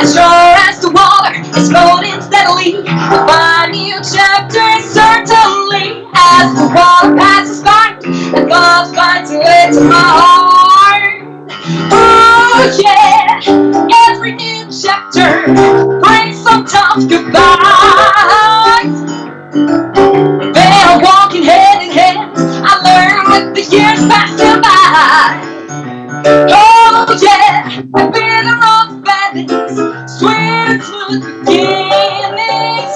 As 0.00 0.14
sure 0.14 0.54
as 0.66 0.80
the 0.80 0.90
water 0.90 1.38
is 1.56 1.70
floating 1.70 2.20
steadily, 2.22 2.82
I 2.86 3.22
find 3.26 3.72
new 3.72 3.98
chapters 4.02 4.84
certainly. 4.90 6.04
As 6.14 6.54
the 6.58 6.66
water 6.74 7.14
passes 7.16 7.62
by, 7.62 7.98
and 8.36 8.48
God 8.48 8.94
finds 8.94 9.30
a 9.30 9.38
way 9.38 9.70
to 9.72 9.80
my 9.80 9.94
heart. 9.94 11.22
Oh 11.92 12.66
yeah, 12.82 13.40
every 14.10 14.32
new 14.32 14.66
chapter 14.70 15.46
brings 16.00 16.25
some 16.68 16.98
tough 16.98 17.08
goodbyes. 17.08 17.46
They 20.54 20.70
are 20.84 21.00
walking 21.02 21.44
hand 21.44 21.82
in 21.82 21.90
hand. 21.90 22.32
I 22.36 22.72
learn 22.86 23.16
with 23.30 23.54
the 23.54 23.62
years 23.76 24.00
passing 24.08 24.60
by. 24.60 25.42
Oh 26.50 27.18
yeah, 27.22 27.82
I've 27.94 28.12
been 28.12 28.46
around 28.46 29.04
bandits, 29.04 29.76
sweet 30.18 30.34
and 30.34 30.82
smooth 30.82 31.22
beginnings. 31.46 32.94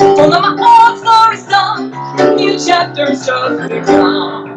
Full 0.00 0.32
of 0.34 0.40
my 0.42 0.52
old 0.60 0.98
stories 0.98 1.44
done, 1.46 1.92
a 2.20 2.34
new 2.34 2.58
chapter's 2.58 3.24
just 3.26 3.68
begun. 3.68 4.50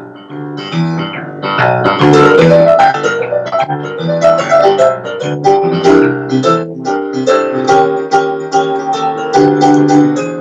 My 9.85 10.32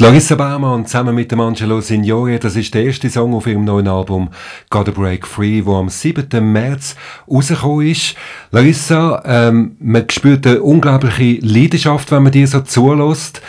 Larissa 0.00 0.34
Baumann 0.34 0.86
zusammen 0.86 1.14
mit 1.14 1.30
dem 1.30 1.40
Angelo 1.40 1.82
Signore, 1.82 2.38
das 2.38 2.56
ist 2.56 2.72
der 2.72 2.84
erste 2.84 3.10
Song 3.10 3.34
auf 3.34 3.46
ihrem 3.46 3.64
neuen 3.64 3.86
Album 3.86 4.30
Gotta 4.70 4.92
Break 4.92 5.26
Free, 5.26 5.62
wo 5.66 5.76
am 5.76 5.90
7. 5.90 6.26
März 6.52 6.96
rausgekommen 7.30 7.86
ist. 7.86 8.14
Larissa, 8.50 9.22
ähm, 9.26 9.76
man 9.78 10.08
spürt 10.08 10.46
eine 10.46 10.62
unglaubliche 10.62 11.44
Leidenschaft, 11.46 12.10
wenn 12.12 12.22
man 12.22 12.32
dir 12.32 12.46
so 12.46 12.60
zulässt. 12.60 13.42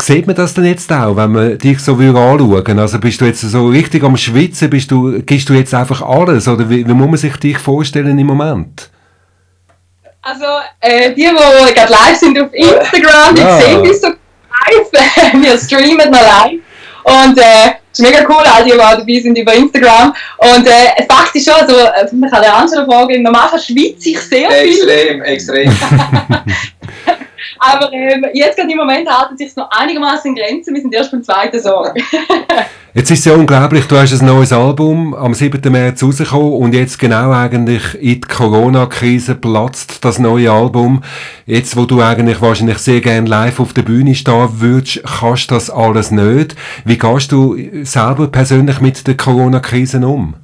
Sieht 0.00 0.28
man 0.28 0.36
das 0.36 0.54
denn 0.54 0.66
jetzt 0.66 0.92
auch, 0.92 1.16
wenn 1.16 1.32
man 1.32 1.58
dich 1.58 1.80
so 1.80 1.94
anschauen? 1.94 2.78
Also 2.78 3.00
bist 3.00 3.20
du 3.20 3.24
jetzt 3.24 3.40
so 3.40 3.66
richtig 3.66 4.04
am 4.04 4.16
Schwitzen, 4.16 4.70
bist 4.70 4.90
du, 4.92 5.20
gibst 5.22 5.48
du 5.48 5.54
jetzt 5.54 5.74
einfach 5.74 6.00
alles? 6.00 6.46
Oder 6.46 6.70
wie, 6.70 6.86
wie 6.86 6.94
muss 6.94 7.08
man 7.08 7.16
sich 7.16 7.36
dich 7.38 7.58
vorstellen 7.58 8.16
im 8.16 8.26
Moment? 8.26 8.88
Also, 10.22 10.44
äh, 10.80 11.12
die, 11.12 11.22
die 11.22 11.74
gerade 11.74 11.92
live 11.92 12.16
sind 12.16 12.38
auf 12.40 12.52
Instagram, 12.52 13.34
die 13.34 13.40
Ja. 13.40 13.58
sehen 13.60 13.80
uns 13.80 14.00
so 14.00 14.08
live. 14.66 15.42
Wir 15.42 15.58
streamen 15.58 16.10
noch 16.10 16.20
live. 16.20 16.60
Und 17.04 17.38
äh, 17.38 17.68
es 17.92 18.00
ist 18.00 18.10
mega 18.10 18.26
cool, 18.28 18.44
all 18.44 18.64
die, 18.64 18.72
die 18.72 18.80
auch 18.80 18.96
dabei 18.96 19.20
sind 19.20 19.38
über 19.38 19.54
Instagram. 19.54 20.12
Und 20.38 20.66
äh, 20.66 21.04
Fakt 21.08 21.34
ist 21.34 21.48
schon, 21.48 21.54
also, 21.60 21.76
äh, 21.76 22.14
man 22.16 22.30
kann 22.30 22.42
der 22.42 22.54
Angela 22.54 22.84
fragen, 22.84 23.22
normal 23.22 23.48
schwitze 23.58 24.10
ich 24.10 24.20
sehr 24.20 24.50
viel. 24.50 24.88
Extrem, 24.88 25.22
extrem. 25.22 25.70
Aber 27.58 27.92
ähm, 27.92 28.26
jetzt 28.32 28.56
gerade 28.56 28.70
im 28.70 28.78
Moment 28.78 29.08
halten 29.08 29.36
sich 29.36 29.54
noch 29.56 29.70
einigermaßen 29.70 30.30
in 30.30 30.36
Grenzen. 30.36 30.74
Wir 30.74 30.82
sind 30.82 30.94
erst 30.94 31.10
beim 31.10 31.22
zweiten 31.22 31.60
Song. 31.60 31.88
Jetzt 32.96 33.10
ist 33.10 33.18
es 33.18 33.24
ja 33.26 33.34
unglaublich, 33.34 33.84
du 33.84 33.98
hast 33.98 34.18
ein 34.18 34.24
neues 34.24 34.54
Album 34.54 35.12
am 35.12 35.34
7. 35.34 35.70
März 35.70 36.02
rausgekommen 36.02 36.54
und 36.54 36.72
jetzt 36.72 36.98
genau 36.98 37.30
eigentlich 37.30 37.94
in 37.96 38.00
die 38.00 38.20
Corona-Krise 38.22 39.34
platzt 39.34 40.02
das 40.02 40.18
neue 40.18 40.50
Album. 40.50 41.02
Jetzt, 41.44 41.76
wo 41.76 41.84
du 41.84 42.00
eigentlich 42.00 42.40
wahrscheinlich 42.40 42.78
sehr 42.78 43.02
gerne 43.02 43.28
live 43.28 43.60
auf 43.60 43.74
der 43.74 43.82
Bühne 43.82 44.14
stehen 44.14 44.48
würdest, 44.62 45.02
kannst 45.04 45.50
du 45.50 45.56
das 45.56 45.68
alles 45.68 46.10
nicht. 46.10 46.56
Wie 46.86 46.96
gehst 46.96 47.32
du 47.32 47.58
selber 47.82 48.28
persönlich 48.28 48.80
mit 48.80 49.06
der 49.06 49.14
Corona-Krise 49.14 49.98
um? 49.98 50.36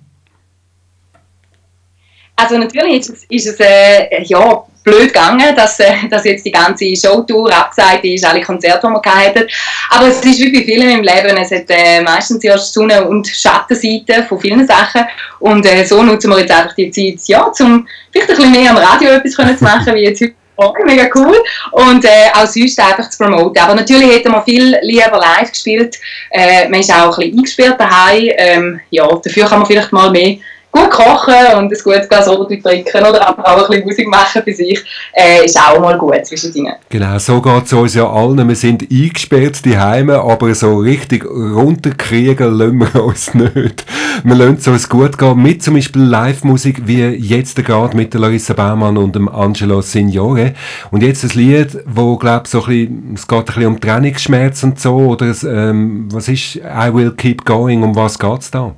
Also 2.36 2.58
natürlich 2.58 3.00
ist 3.00 3.08
es, 3.08 3.24
ist 3.30 3.46
es 3.46 3.60
äh, 3.60 4.22
ja, 4.24 4.62
blöd 4.82 5.12
gegangen, 5.12 5.54
dass, 5.54 5.78
äh, 5.80 6.08
dass 6.10 6.24
jetzt 6.24 6.44
die 6.44 6.50
ganze 6.50 6.94
Showtour 6.96 7.52
abgesagt 7.52 8.04
ist, 8.04 8.24
alle 8.24 8.40
Konzerte, 8.40 8.86
die 8.86 8.92
wir 8.92 9.14
haben. 9.14 9.48
Aber 9.90 10.08
es 10.08 10.24
ist 10.24 10.40
wie 10.40 10.52
bei 10.52 10.64
vielen 10.64 10.90
im 10.90 11.02
Leben, 11.02 11.36
es 11.36 11.50
hat 11.50 11.64
äh, 11.68 12.00
meistens 12.02 12.42
erst 12.44 12.74
Sonne- 12.74 13.06
und 13.06 13.26
Schattenseiten 13.26 14.26
von 14.26 14.40
vielen 14.40 14.66
Sachen 14.66 15.02
und 15.38 15.64
äh, 15.66 15.84
so 15.84 16.02
nutzen 16.02 16.30
wir 16.30 16.40
jetzt 16.40 16.52
einfach 16.52 16.74
die 16.74 16.90
Zeit, 16.90 17.26
ja, 17.28 17.42
um 17.42 17.86
vielleicht 18.10 18.30
ein 18.30 18.36
bisschen 18.36 18.52
mehr 18.52 18.70
am 18.70 18.76
Radio 18.76 19.10
etwas 19.10 19.36
können 19.36 19.56
zu 19.56 19.64
machen, 19.64 19.94
wie 19.94 20.04
jetzt 20.04 20.20
heute. 20.20 20.34
Morgen. 20.58 20.84
Mega 20.84 21.08
cool. 21.14 21.34
Und 21.72 22.04
äh, 22.04 22.28
auch 22.34 22.46
sonst 22.46 22.78
einfach 22.78 23.08
zu 23.08 23.24
promoten. 23.24 23.60
Aber 23.62 23.74
natürlich 23.74 24.14
hätten 24.14 24.30
wir 24.30 24.42
viel 24.42 24.76
lieber 24.82 25.18
live 25.18 25.50
gespielt. 25.50 25.98
Äh, 26.30 26.68
man 26.68 26.80
ist 26.80 26.92
auch 26.92 27.18
ein 27.18 27.24
bisschen 27.24 27.38
eingesperrt 27.38 27.80
daheim. 27.80 28.30
Ähm, 28.36 28.80
ja, 28.90 29.08
dafür 29.08 29.46
kann 29.46 29.60
man 29.60 29.66
vielleicht 29.66 29.92
mal 29.92 30.10
mehr 30.10 30.36
gut 30.72 30.90
kochen 30.90 31.34
und 31.56 31.70
ein 31.70 31.78
gutes 31.84 32.08
Glas 32.08 32.28
Rotwein 32.28 32.62
trinken 32.62 33.04
oder 33.04 33.28
einfach 33.28 33.44
auch 33.44 33.64
ein 33.64 33.68
bisschen 33.68 33.84
Musik 33.84 34.08
machen 34.08 34.42
für 34.42 34.52
sich, 34.52 34.82
äh, 35.12 35.44
ist 35.44 35.58
auch 35.58 35.78
mal 35.78 35.98
gut 35.98 36.24
zwischendrin. 36.24 36.72
Genau, 36.88 37.18
so 37.18 37.40
geht 37.40 37.66
es 37.66 37.72
uns 37.72 37.94
ja 37.94 38.10
allen. 38.10 38.48
Wir 38.48 38.56
sind 38.56 38.90
eingesperrt 38.90 39.64
die 39.64 39.78
Heime, 39.78 40.20
aber 40.20 40.54
so 40.54 40.78
richtig 40.78 41.24
runterkriegen 41.24 42.54
lassen 42.54 42.78
wir 42.80 43.04
uns 43.04 43.34
nicht. 43.34 43.84
Wir 44.24 44.34
lassen 44.34 44.56
es 44.58 44.66
uns 44.66 44.88
gut 44.88 45.18
gehen 45.18 45.42
mit 45.42 45.62
zum 45.62 45.74
Beispiel 45.74 46.02
Live-Musik, 46.02 46.86
wie 46.86 47.02
jetzt 47.02 47.62
gerade 47.62 47.96
mit 47.96 48.14
Larissa 48.14 48.54
Baumann 48.54 48.96
und 48.96 49.14
dem 49.14 49.28
Angelo 49.28 49.82
Signore. 49.82 50.54
Und 50.90 51.02
jetzt 51.02 51.22
ein 51.24 51.30
Lied, 51.34 51.78
wo, 51.84 52.16
glaub 52.16 52.46
so 52.46 52.64
ein 52.64 52.66
bisschen, 52.66 53.14
es 53.14 53.28
geht 53.28 53.38
ein 53.38 53.44
bisschen 53.44 53.66
um 53.66 53.80
Trennungsschmerz 53.80 54.62
und 54.62 54.80
so, 54.80 54.96
oder 54.96 55.26
es, 55.26 55.44
ähm, 55.44 56.08
was 56.10 56.28
ist 56.28 56.56
I 56.56 56.92
Will 56.92 57.12
Keep 57.12 57.44
Going, 57.44 57.82
um 57.82 57.94
was 57.94 58.18
geht's 58.18 58.50
da? 58.50 58.74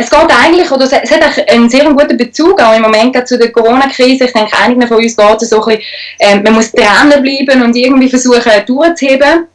Es 0.00 0.08
geht 0.08 0.30
eigentlich, 0.44 0.70
oder 0.70 0.84
es 0.84 0.92
hat 0.92 1.50
einen 1.50 1.68
sehr 1.68 1.86
guten 1.86 2.16
Bezug 2.16 2.62
auch 2.62 2.76
im 2.76 2.82
Moment 2.82 3.16
zu 3.26 3.36
der 3.36 3.50
Corona-Krise. 3.50 4.26
Ich 4.26 4.32
denke, 4.32 4.56
einigen 4.56 4.86
von 4.86 4.98
uns 4.98 5.16
geht 5.16 5.42
es 5.42 5.50
so 5.50 5.60
ein 5.60 5.76
bisschen, 5.76 5.82
ähm, 6.20 6.42
man 6.44 6.54
muss 6.54 6.70
dranbleiben 6.70 7.62
und 7.62 7.74
irgendwie 7.74 8.08
versuchen 8.08 8.52
durchzuheben. 8.64 9.48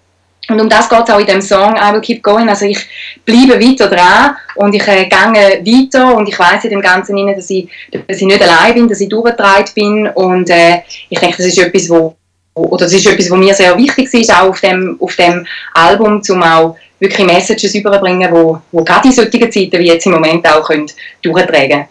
Und 0.50 0.60
um 0.60 0.68
das 0.68 0.90
geht 0.90 1.00
es 1.08 1.10
auch 1.10 1.20
in 1.20 1.26
dem 1.26 1.42
Song 1.42 1.78
I 1.78 1.94
Will 1.94 2.02
Keep 2.02 2.22
Going. 2.22 2.50
Also 2.50 2.66
ich 2.66 2.86
bleibe 3.24 3.58
weiter 3.58 3.88
dran 3.88 4.36
und 4.56 4.76
ich 4.76 4.86
äh, 4.86 5.06
gehe 5.06 5.20
weiter 5.22 6.14
und 6.14 6.28
ich 6.28 6.38
weiß 6.38 6.66
in 6.66 6.72
dem 6.72 6.82
Ganzen 6.82 7.18
rein, 7.18 7.34
dass 7.34 7.50
ich, 7.50 7.70
dass 7.92 8.18
ich 8.18 8.28
nicht 8.28 8.42
allein 8.42 8.74
bin, 8.74 8.90
dass 8.90 9.00
ich 9.00 9.08
durchgetragen 9.08 9.72
bin 9.74 10.10
und 10.10 10.50
äh, 10.50 10.82
ich 11.10 11.20
denke, 11.20 11.38
das 11.38 11.46
ist 11.46 11.58
etwas, 11.58 11.90
wo 11.90 12.18
oder 12.56 12.86
das 12.86 12.94
ist 12.94 13.08
etwas, 13.08 13.32
was 13.32 13.40
mir 13.40 13.54
sehr 13.54 13.76
wichtig 13.78 14.14
ist, 14.14 14.32
auch 14.32 14.50
auf 14.50 14.60
dem, 14.60 14.98
auf 15.00 15.16
dem 15.16 15.48
Album, 15.74 16.22
um 16.28 16.44
auch 16.44 16.76
wirklich 17.04 17.28
Messages 17.28 17.76
überbringen, 17.76 18.32
wo, 18.32 18.62
wo 18.72 18.84
gerade 18.84 19.10
in 19.10 19.14
solchen 19.14 19.52
Zeiten 19.52 19.80
wie 19.80 19.88
jetzt 19.88 20.06
im 20.06 20.14
Moment 20.14 20.48
auch 20.48 20.66
können 20.66 20.90
durchtragen 21.22 21.86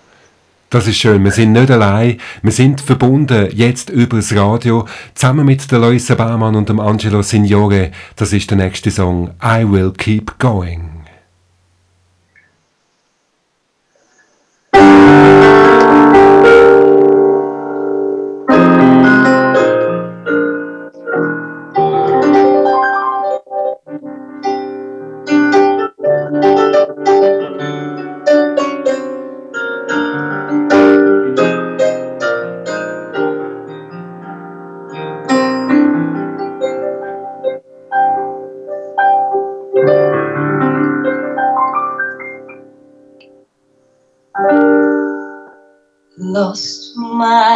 Das 0.70 0.86
ist 0.86 0.96
schön. 0.96 1.22
Wir 1.22 1.30
sind 1.30 1.52
nicht 1.52 1.70
allein. 1.70 2.18
Wir 2.42 2.52
sind 2.52 2.80
verbunden 2.80 3.48
jetzt 3.52 3.90
über 3.90 4.16
das 4.16 4.34
Radio 4.34 4.86
zusammen 5.14 5.44
mit 5.44 5.70
der 5.70 5.78
Larissa 5.78 6.14
Baumann 6.14 6.56
und 6.56 6.68
dem 6.68 6.80
Angelo 6.80 7.22
Signore. 7.22 7.92
Das 8.16 8.32
ist 8.32 8.50
der 8.50 8.56
nächste 8.56 8.90
Song 8.90 9.30
I 9.44 9.70
Will 9.70 9.92
Keep 9.96 10.38
Going. 10.38 10.91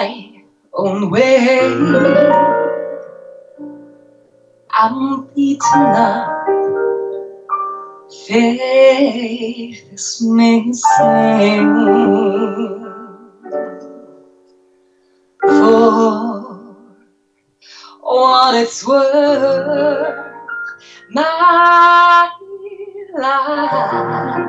My 0.06 0.42
own 0.74 1.10
way. 1.10 1.58
I'm 4.70 5.26
beaten 5.34 5.80
up. 5.80 6.46
Faith 8.26 9.92
is 9.92 10.22
missing. 10.22 11.74
For 15.42 16.76
what 18.00 18.54
it's 18.54 18.86
worth, 18.86 20.16
my 21.10 22.30
life 23.18 24.46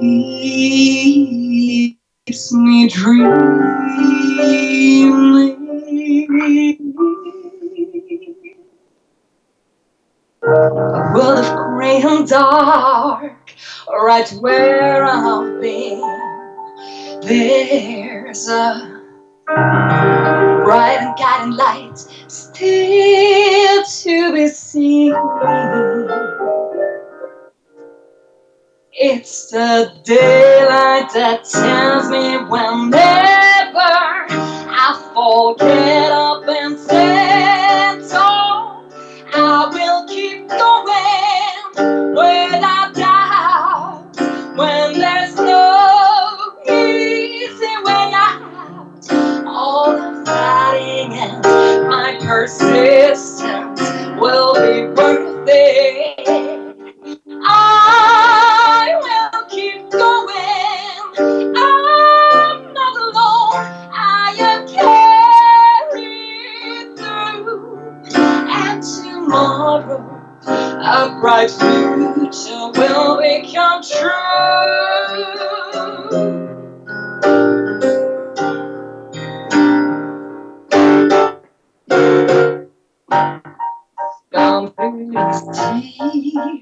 keeps 0.00 2.01
me 2.52 2.88
dreaming. 2.88 3.92
A 10.44 11.12
world 11.14 11.38
of 11.38 11.56
gray 11.56 12.02
and 12.02 12.26
dark, 12.26 13.54
right 13.88 14.28
where 14.40 15.04
I've 15.04 15.60
been. 15.60 16.00
There's 17.22 18.48
a 18.48 19.00
bright 19.46 20.98
and 21.00 21.16
guiding 21.18 21.52
light 21.56 21.98
still 22.28 23.84
to 23.84 24.32
be 24.32 24.48
seen. 24.48 25.12
It's 28.94 29.50
the 29.50 29.90
daylight 30.04 31.10
that 31.14 31.44
tells 31.44 32.10
me 32.10 32.36
whenever 32.50 32.92
I 33.80 35.10
forget 35.14 36.12
up 36.12 36.41
A 70.70 71.18
bright 71.20 71.50
future 71.50 72.70
will 72.76 73.18
become 73.20 73.82
true. 73.82 74.10
Come 84.32 84.68
through 84.68 85.12
tea. 85.54 86.61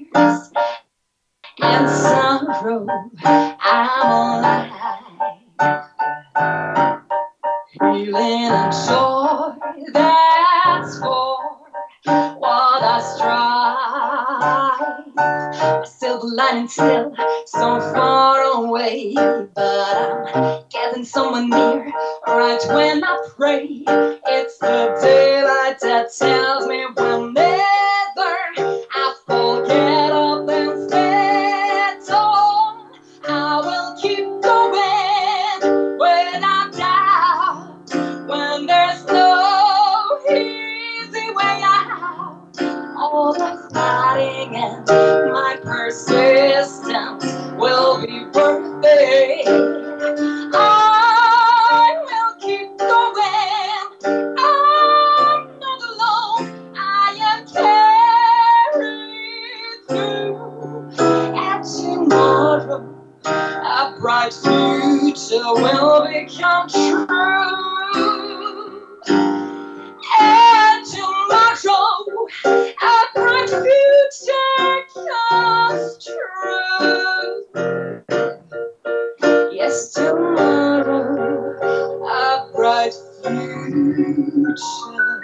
Future 84.57 85.21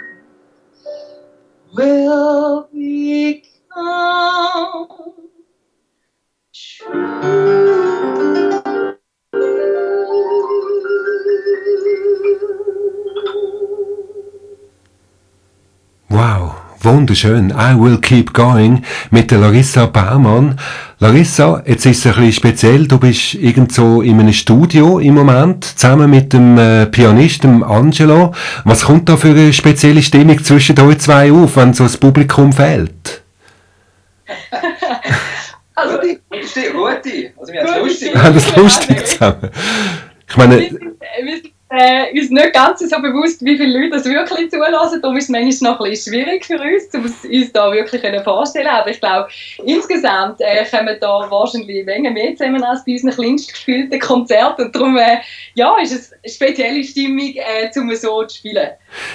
will 1.74 2.47
wunderschön. 16.88 17.52
I 17.52 17.76
will 17.80 17.98
keep 18.00 18.34
going 18.34 18.84
mit 19.12 19.32
der 19.32 19.40
Larissa 19.40 19.86
Baumann. 19.86 20.60
Larissa, 21.00 21.62
jetzt 21.66 21.86
ist 21.86 22.00
es 22.00 22.06
ein 22.08 22.14
bisschen 22.14 22.34
speziell. 22.34 22.88
Du 22.88 22.98
bist 22.98 23.36
irgend 23.36 23.72
so 23.72 24.02
in 24.02 24.20
einem 24.20 24.34
Studio 24.34 25.00
im 25.00 25.16
Moment, 25.16 25.66
zusammen 25.66 26.10
mit 26.10 26.34
dem 26.34 26.58
äh, 26.58 26.86
Pianisten 26.88 27.64
Angelo. 27.64 28.34
Was 28.64 28.86
kommt 28.86 29.10
da 29.10 29.18
für 29.18 29.30
eine 29.30 29.54
spezielle 29.54 30.02
Stimmung 30.02 30.44
zwischen 30.44 30.80
euch 30.80 31.00
zwei 31.00 31.32
auf, 31.32 31.58
wenn 31.58 31.74
so 31.74 31.84
das 31.84 31.98
Publikum 31.98 32.54
fehlt? 32.54 33.22
Also, 35.80 36.00
Gute, 36.00 36.20
gute, 36.32 36.72
gute. 36.74 37.34
Also 37.40 37.54
wir 37.54 37.64
haben 37.64 37.86
es 37.86 38.00
lustig. 38.00 38.16
Ja, 38.16 38.32
das 38.32 38.46
ist 38.48 38.56
lustig 38.58 39.06
zusammen. 39.06 39.50
Ich 40.28 40.36
meine, 40.36 40.60
wir 40.60 40.70
sind, 40.70 40.82
wir 40.82 41.36
sind 41.36 41.54
äh, 41.70 42.18
uns 42.18 42.30
nicht 42.30 42.54
ganz 42.54 42.80
so 42.80 43.02
bewusst, 43.02 43.44
wie 43.44 43.58
viele 43.58 43.78
Leute 43.78 43.98
das 43.98 44.06
wirklich 44.06 44.50
zulassen. 44.50 45.02
Darum 45.02 45.18
ist 45.18 45.26
es 45.26 45.30
manchmal 45.30 45.74
noch 45.74 45.82
ein 45.82 45.90
bisschen 45.90 46.14
schwierig 46.14 46.46
für 46.46 46.60
uns, 46.60 46.94
um 46.94 47.06
es 47.06 47.26
uns 47.26 47.52
da 47.52 47.72
wirklich 47.72 48.24
vorstellen 48.24 48.68
Aber 48.68 48.90
ich 48.90 49.00
glaube, 49.00 49.28
insgesamt 49.66 50.40
äh, 50.40 50.66
kommen 50.66 50.98
da 51.00 51.30
wahrscheinlich 51.30 51.86
Menge 51.86 52.12
mehr 52.12 52.36
zusammen 52.36 52.64
als 52.64 52.86
bei 52.86 52.94
unseren 52.94 53.12
kleinst 53.12 53.52
gespielten 53.52 54.00
Konzerten. 54.00 54.66
Und 54.66 54.76
darum 54.76 54.98
äh, 54.98 55.18
ja, 55.56 55.78
ist 55.82 55.94
es 55.94 56.14
eine 56.14 56.32
spezielle 56.32 56.84
Stimmung, 56.84 57.34
äh, 57.36 57.70
um 57.78 57.94
so 57.96 58.24
zu 58.24 58.38
spielen. 58.38 58.70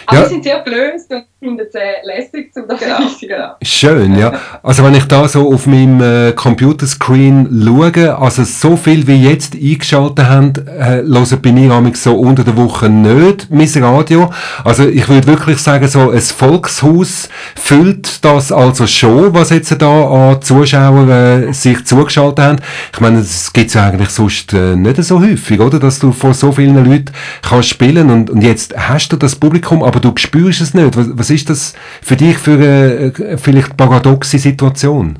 Aber 0.07 0.17
Ja. 0.19 0.23
wir 0.25 0.29
sind 0.29 0.45
sehr 0.45 0.61
gelöst 0.63 1.11
und 1.11 1.25
finden 1.41 1.67
es 1.67 1.75
äh, 1.75 2.05
lässig, 2.05 2.51
um 2.57 2.69
das 2.69 2.79
Genau, 2.81 2.99
genau. 3.21 3.51
Schön, 3.63 4.17
ja. 4.17 4.33
Also 4.63 4.85
wenn 4.85 4.95
ich 4.95 5.05
da 5.05 5.27
so 5.27 5.53
auf 5.53 5.67
meinem 5.67 6.01
äh, 6.01 6.33
Computerscreen 6.33 7.49
schaue, 7.65 8.17
also 8.19 8.45
so 8.45 8.77
viel 8.77 9.07
wie 9.07 9.29
jetzt 9.29 9.55
eingeschaltet 9.55 10.27
haben, 10.27 10.53
äh, 10.67 11.03
hören 11.03 11.39
bei 11.43 11.53
mir 11.53 11.73
amigs 11.73 12.03
so 12.05 12.15
unter 12.15 12.45
der 12.45 12.57
Woche 12.57 12.89
nicht 12.89 13.49
mein 13.51 13.69
Radio. 13.83 14.31
Also 14.65 14.87
ich 14.87 15.09
würde 15.09 15.27
wirklich 15.27 15.59
sagen, 15.59 15.87
so 15.89 16.11
ein 16.11 16.21
Volkshaus 16.21 17.29
füllt 17.57 18.25
das 18.25 18.53
also 18.53 18.87
schon, 18.87 19.35
was 19.35 19.51
jetzt 19.51 19.81
da 19.81 20.05
an 20.33 20.43
Zuschauern 20.43 21.09
äh, 21.11 21.53
sich 21.53 21.85
zugeschaltet 21.85 22.45
haben. 22.45 22.59
Ich 22.93 23.01
meine, 23.01 23.19
das 23.19 23.53
gibt's 23.53 23.75
ja 23.75 23.87
eigentlich 23.87 24.11
sonst 24.11 24.53
äh, 24.53 24.77
nicht 24.77 25.03
so 25.03 25.21
häufig, 25.21 25.59
oder? 25.61 25.79
Dass 25.79 25.99
du 25.99 26.13
vor 26.13 26.35
so 26.35 26.53
vielen 26.53 26.85
Leuten 26.85 27.13
kannst 27.43 27.69
spielen 27.71 28.11
und, 28.11 28.31
und 28.31 28.43
jetzt 28.43 28.77
hast 28.77 29.09
du 29.13 29.17
das 29.17 29.35
Publikum, 29.35 29.62
aber 29.71 30.01
du 30.01 30.13
spürst 30.17 30.61
es 30.61 30.75
nicht. 30.75 30.97
Was, 30.97 31.07
was 31.13 31.31
ist 31.31 31.49
das 31.51 31.75
für 32.03 32.17
dich 32.17 32.37
für 32.39 32.53
eine 32.53 33.13
äh, 33.19 33.37
vielleicht 33.39 33.77
paradoxe 33.77 34.39
Situation? 34.39 35.19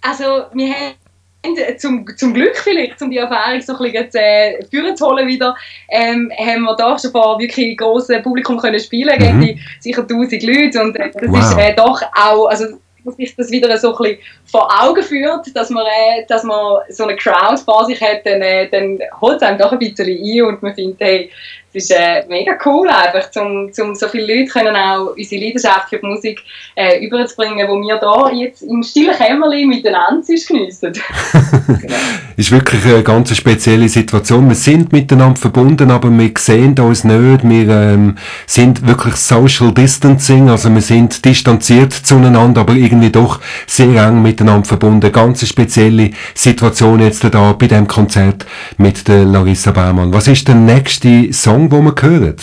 Also, 0.00 0.24
wir 0.52 0.68
haben 0.74 0.94
äh, 1.56 1.76
zum, 1.76 2.06
zum 2.16 2.34
Glück 2.34 2.56
vielleicht, 2.56 3.00
um 3.02 3.10
die 3.10 3.18
Erfahrung 3.18 3.60
so 3.60 3.72
ein 3.72 3.78
bisschen 3.78 3.94
jetzt, 3.94 4.14
äh, 4.16 4.64
führen 4.70 4.96
zu 4.96 5.06
holen 5.06 5.26
wieder, 5.26 5.56
ähm, 5.88 6.30
haben 6.38 6.62
wir 6.62 6.76
da 6.76 6.98
schon 6.98 7.10
vor 7.12 7.38
wirklich 7.38 7.76
grossen 7.76 8.22
Publikum 8.22 8.58
können 8.58 8.80
spielen, 8.80 9.16
gegen 9.18 9.38
Mhm. 9.38 9.42
die 9.42 9.60
sicher 9.80 10.02
1000 10.06 10.42
Leute 10.42 10.82
und 10.82 10.96
äh, 10.96 11.10
das 11.12 11.30
Wow. 11.30 11.38
ist 11.40 11.58
äh, 11.58 11.74
doch 11.74 12.02
auch, 12.14 12.46
also 12.46 12.66
dass 13.04 13.16
sich 13.16 13.34
das 13.34 13.50
wieder 13.50 13.76
so 13.78 13.96
ein 13.96 14.02
bisschen 14.02 14.18
vor 14.44 14.68
Augen 14.80 15.02
führt, 15.02 15.54
dass 15.56 15.70
man, 15.70 15.84
äh, 15.84 16.24
dass 16.28 16.44
man 16.44 16.82
so 16.88 17.04
eine 17.04 17.16
Crowd 17.16 17.60
vor 17.64 17.84
sich 17.86 18.00
hat, 18.00 18.24
dann, 18.24 18.40
äh, 18.42 18.68
dann 18.68 19.00
holt 19.20 19.36
es 19.36 19.42
einem 19.42 19.58
doch 19.58 19.72
ein 19.72 19.78
bisschen 19.80 20.06
ein 20.08 20.42
und 20.42 20.62
man 20.62 20.74
findet, 20.74 21.00
hey, 21.00 21.30
es 21.74 21.84
ist 21.84 21.90
äh, 21.90 22.24
mega 22.28 22.52
cool 22.66 22.88
einfach, 22.88 23.28
um 23.40 23.72
zum 23.72 23.94
so 23.94 24.08
viele 24.08 24.26
Leute 24.26 24.52
können 24.52 24.76
auch 24.76 25.14
unsere 25.16 25.42
Leidenschaft 25.42 25.88
für 25.88 25.98
die 25.98 26.06
Musik 26.06 26.42
äh, 26.74 27.04
überzubringen, 27.04 27.66
wo 27.68 27.80
wir 27.80 27.96
da 27.96 28.30
jetzt 28.30 28.62
im 28.62 28.82
stillen 28.82 29.16
Kämmerlein 29.16 29.68
miteinander 29.68 30.22
geniessen. 30.26 30.92
Ist 32.36 32.50
wirklich 32.50 32.84
eine 32.84 33.02
ganz 33.02 33.34
spezielle 33.36 33.88
Situation. 33.88 34.48
Wir 34.48 34.54
sind 34.54 34.92
miteinander 34.92 35.38
verbunden, 35.38 35.90
aber 35.90 36.10
wir 36.10 36.30
sehen 36.38 36.78
uns 36.78 37.04
nicht. 37.04 37.48
Wir 37.48 37.68
ähm, 37.68 38.16
sind 38.46 38.86
wirklich 38.86 39.16
Social 39.16 39.72
Distancing, 39.72 40.48
also 40.48 40.72
wir 40.72 40.80
sind 40.80 41.24
distanziert 41.24 41.92
zueinander, 41.92 42.62
aber 42.62 42.74
irgendwie 42.74 43.10
doch 43.10 43.40
sehr 43.66 44.08
eng 44.08 44.22
miteinander 44.22 44.66
verbunden. 44.66 45.12
Ganz 45.12 45.46
spezielle 45.46 46.10
Situation 46.34 47.00
jetzt 47.00 47.22
da 47.22 47.52
bei 47.52 47.66
dem 47.66 47.86
Konzert 47.86 48.46
mit 48.78 49.06
der 49.08 49.24
Larissa 49.24 49.70
Baumann. 49.70 50.12
Was 50.12 50.28
ist 50.28 50.48
der 50.48 50.54
nächste 50.54 51.32
Song, 51.32 51.61
den 51.68 51.84
wir 51.84 51.94
hören? 52.00 52.36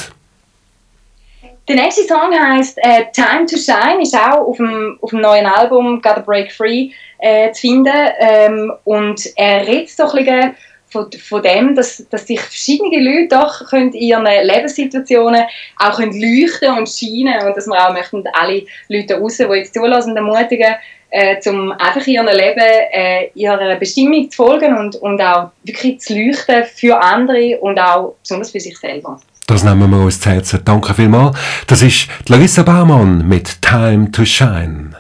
Der 1.68 1.76
nächste 1.76 2.04
Song 2.04 2.34
heißt 2.34 2.80
äh, 2.80 3.06
Time 3.14 3.46
to 3.46 3.56
Shine, 3.56 4.02
ist 4.02 4.16
auch 4.16 4.40
auf 4.40 4.58
dem, 4.58 4.98
auf 5.02 5.12
dem 5.12 5.22
neuen 5.22 5.46
Album 5.46 6.02
Gotta 6.02 6.22
Break 6.22 6.52
Free 6.52 6.90
äh, 7.20 7.52
zu 7.52 7.62
finden. 7.62 7.94
Ähm, 8.20 8.74
und 8.86 9.22
er 9.36 9.68
redet 9.68 9.90
so 9.90 10.10
ein 10.12 10.56
von, 10.90 11.12
von 11.12 11.44
dem, 11.44 11.76
dass, 11.76 12.04
dass 12.10 12.26
sich 12.26 12.40
verschiedene 12.40 13.00
Leute 13.00 13.36
doch 13.36 13.72
in 13.74 13.94
ihren 13.94 14.26
Lebenssituationen 14.26 15.44
auch 15.78 15.98
können 15.98 16.20
leuchten 16.20 16.76
und 16.76 16.90
scheinen 16.90 17.48
und 17.48 17.56
dass 17.56 17.68
wir 17.68 17.88
auch 17.88 17.94
möchten 17.94 18.24
alle 18.34 18.64
Leute 18.88 19.16
draussen, 19.16 19.48
die 19.52 19.58
jetzt 19.58 19.74
zulassen, 19.74 20.18
ermutigen, 20.18 20.76
äh, 21.10 21.50
um 21.50 21.72
einfach 21.72 22.06
in 22.08 22.14
ihrem 22.14 22.28
Leben 22.28 22.60
äh, 22.60 23.30
ihrer 23.34 23.76
Bestimmung 23.76 24.30
zu 24.30 24.38
folgen 24.38 24.78
und, 24.78 24.96
und 24.98 25.22
auch 25.22 25.52
wirklich 25.64 26.00
zu 26.00 26.14
leuchten 26.14 26.64
für 26.76 27.02
andere 27.02 27.58
und 27.60 27.80
auch 27.80 28.16
besonders 28.22 28.52
für 28.52 28.60
sich 28.60 28.78
selber. 28.78 29.20
Das 29.48 29.64
nehmen 29.64 29.90
wir 29.90 29.98
uns 29.98 30.20
zu 30.20 30.30
Herzen. 30.30 30.62
Danke 30.64 30.94
vielmals. 30.94 31.36
Das 31.66 31.82
ist 31.82 32.08
Larissa 32.28 32.62
Baumann 32.62 33.28
mit 33.28 33.62
Time 33.62 34.12
to 34.12 34.24
Shine. 34.24 34.96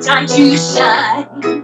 Time 0.00 0.26
to 0.26 0.56
shine. 0.56 1.57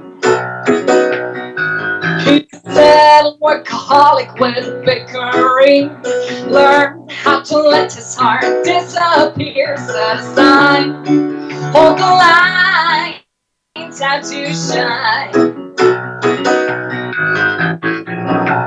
Workaholic 3.44 4.40
with 4.40 4.84
bickering. 4.86 5.90
Learn 6.50 7.06
how 7.10 7.42
to 7.42 7.58
let 7.58 7.92
his 7.92 8.14
heart 8.14 8.64
disappear. 8.64 9.76
Set 9.76 10.18
a 10.18 10.22
sign 10.34 10.90
on 11.76 11.96
the 11.96 12.10
line, 12.24 13.20
time 13.92 14.22
to 14.22 14.54
shine. 14.54 15.32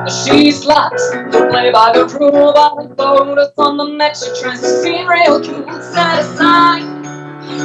She's 0.07 0.63
to 1.31 1.47
play 1.49 1.71
by 1.71 1.91
the 1.93 2.05
rule 2.19 2.53
while 2.53 2.75
the 2.75 2.95
photos 2.95 3.53
on 3.57 3.77
the. 3.77 4.13
She 4.13 4.41
tries 4.41 4.61
seem 4.83 5.07
real 5.07 5.41
cool, 5.43 5.81
set 5.81 6.19
aside. 6.19 6.83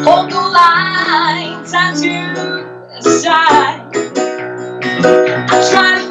Hold 0.05 0.31
the 0.31 0.41
line, 0.41 1.65
time 1.67 1.95
to 1.97 3.21
shine. 3.23 3.91
I 5.05 5.69
try 5.71 6.02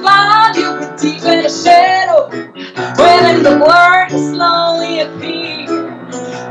shadow, 1.51 2.29
within 2.29 3.43
the 3.43 3.57
blur, 3.63 4.07
you 4.11 4.33
slowly 4.33 5.01
appear. 5.01 5.67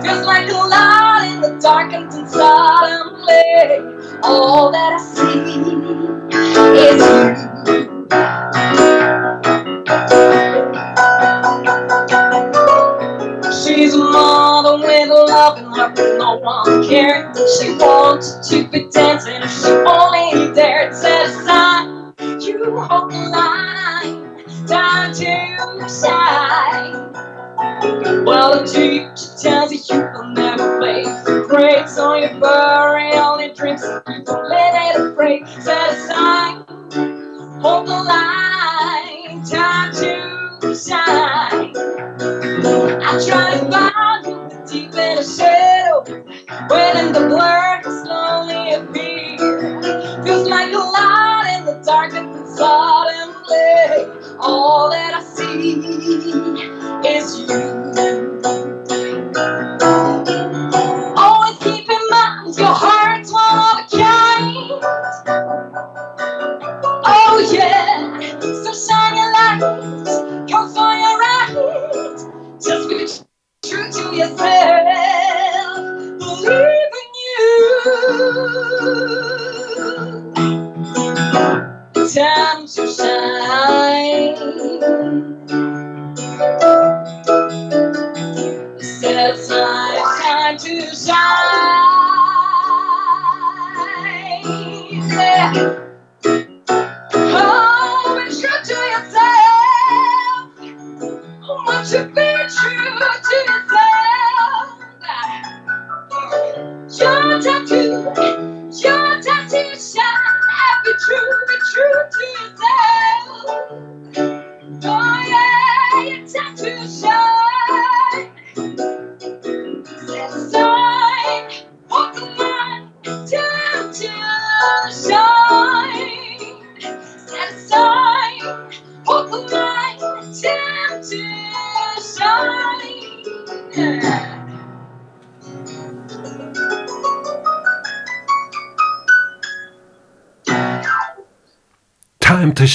Feels 0.02 0.26
like 0.26 0.48
a 0.50 0.54
light 0.54 1.32
in 1.34 1.40
the 1.42 1.58
darkened 1.60 2.12
and 2.12 2.28
suddenly, 2.28 4.20
all 4.22 4.70
that 4.72 4.92
I 4.94 4.98
see 4.98 5.40
is 6.78 7.02
you. 7.02 8.00
She's 13.64 13.94
a 13.94 13.98
mother 13.98 14.78
with 14.78 15.08
love 15.08 15.58
in 15.58 15.64
her, 15.66 15.92
but 15.94 16.18
no 16.18 16.36
one 16.38 16.88
cared. 16.88 17.36
She 17.36 17.74
wanted 17.76 18.42
to 18.50 18.68
be 18.68 18.88
dancing 18.90 19.42
if 19.42 19.50
she 19.50 19.68
only 19.70 20.54
dared. 20.54 20.94
Set 20.94 21.26
aside, 21.28 22.14
you 22.42 22.80
hold 22.80 23.12
the 23.12 23.30
time 24.70 25.12
to 25.14 25.88
shine. 25.88 27.12
Well, 28.24 28.60
the 28.60 28.66
teacher 28.66 29.36
tells 29.42 29.72
you 29.72 29.96
you 29.96 30.02
will 30.14 30.28
never 30.28 30.78
make 30.78 31.06
the 31.24 31.44
grade, 31.48 31.88
so 31.88 32.14
you 32.14 32.28
bury 32.40 33.12
all 33.14 33.40
your 33.42 33.52
dreams 33.52 33.82
and 33.82 34.24
don't 34.24 34.48
let 34.48 34.96
it 34.96 35.16
break. 35.16 35.46
Set 35.48 35.92
aside, 35.92 36.64
hold 37.60 37.88
the 37.88 38.00
line, 38.14 39.44
time 39.44 39.92
to 39.94 40.74
shine. 40.76 41.74
I 43.02 43.26
try 43.26 43.58
to 43.58 43.70
find 43.70 44.26
you 44.26 44.66
deep 44.68 44.94
in 44.94 45.16
the 45.16 45.24
shadow, 45.24 46.04
when 46.68 47.06
in 47.06 47.12
the 47.12 47.26
blur 47.28 47.82
slowly 48.04 48.74
appear. 48.74 49.60
Feels 50.24 50.48
like 50.48 50.72
a 50.72 50.78
light 50.78 51.56
in 51.58 51.64
the 51.66 51.82
dark 51.84 52.12
and 52.14 52.32
is 57.10 57.40
you. 57.40 57.79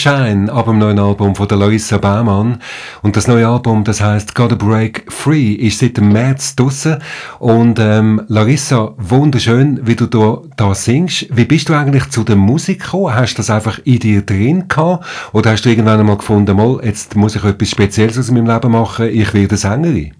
Shine 0.05 0.53
ab 0.53 0.65
dem 0.65 0.77
neuen 0.77 0.99
Album 0.99 1.33
von 1.33 1.47
der 1.47 1.57
Larissa 1.57 1.97
Baumann. 1.97 2.59
Und 3.01 3.17
das 3.17 3.27
neue 3.27 3.47
Album, 3.47 3.83
das 3.83 4.01
heißt 4.01 4.35
Gotta 4.35 4.53
Break 4.53 5.11
Free, 5.11 5.53
ist 5.53 5.79
seit 5.79 5.97
dem 5.97 6.11
März 6.11 6.55
draussen. 6.55 6.97
Und 7.39 7.79
ähm, 7.79 8.21
Larissa, 8.27 8.93
wunderschön, 8.99 9.79
wie 9.81 9.95
du 9.95 10.05
da, 10.05 10.43
da 10.57 10.75
singst. 10.75 11.25
Wie 11.35 11.45
bist 11.45 11.69
du 11.69 11.73
eigentlich 11.73 12.07
zu 12.11 12.23
der 12.23 12.35
Musik 12.35 12.83
gekommen? 12.83 13.15
Hast 13.15 13.33
du 13.33 13.37
das 13.37 13.49
einfach 13.49 13.79
in 13.83 13.97
dir 13.97 14.21
drin 14.21 14.67
gehabt? 14.67 15.07
Oder 15.33 15.53
hast 15.53 15.63
du 15.63 15.69
irgendwann 15.69 15.99
einmal 15.99 16.17
gefunden, 16.17 16.55
mal, 16.55 16.81
jetzt 16.83 17.15
muss 17.15 17.35
ich 17.35 17.43
etwas 17.43 17.71
Spezielles 17.71 18.19
aus 18.19 18.29
meinem 18.29 18.45
Leben 18.45 18.71
machen, 18.71 19.09
ich 19.11 19.33
werde 19.33 19.57
Sängerin? 19.57 20.13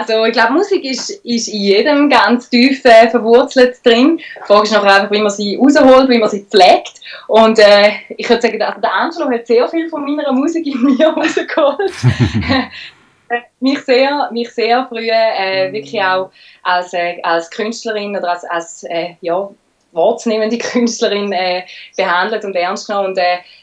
Also 0.00 0.24
ich 0.24 0.32
glaube, 0.32 0.54
Musik 0.54 0.82
ist, 0.82 1.10
ist 1.26 1.48
in 1.48 1.60
jedem 1.60 2.08
ganz 2.08 2.48
tief 2.48 2.82
äh, 2.86 3.10
verwurzelt 3.10 3.84
drin. 3.84 4.16
Die 4.16 4.46
Frage 4.46 4.62
ist 4.62 4.72
nachher 4.72 4.94
einfach, 4.94 5.10
wie 5.10 5.20
man 5.20 5.30
sie 5.30 5.56
rausholt, 5.56 6.08
wie 6.08 6.16
man 6.16 6.30
sie 6.30 6.46
pflegt. 6.48 6.94
Und 7.28 7.58
äh, 7.58 7.90
ich 8.16 8.26
würde 8.26 8.40
sagen, 8.40 8.62
also 8.62 8.80
der 8.80 8.94
Angelo 8.94 9.30
hat 9.30 9.46
sehr 9.46 9.68
viel 9.68 9.90
von 9.90 10.16
meiner 10.16 10.32
Musik 10.32 10.66
in 10.66 10.82
mir 10.82 11.08
rausgeholt. 11.16 11.92
Äh, 13.28 13.40
mich 13.60 13.80
sehr, 13.80 14.30
mich 14.32 14.50
sehr 14.54 14.86
früh 14.88 15.10
äh, 15.10 15.70
wirklich 15.70 16.02
auch 16.02 16.30
als, 16.62 16.94
äh, 16.94 17.20
als 17.22 17.50
Künstlerin 17.50 18.16
oder 18.16 18.30
als, 18.30 18.44
als 18.44 18.84
äh, 18.84 19.16
ja, 19.20 19.50
wortnehmende 19.92 20.56
Künstlerin 20.72 21.34
behandelt 21.94 22.44
und 22.46 22.56
ernst 22.56 22.86
genommen. 22.86 23.08
Und 23.08 23.18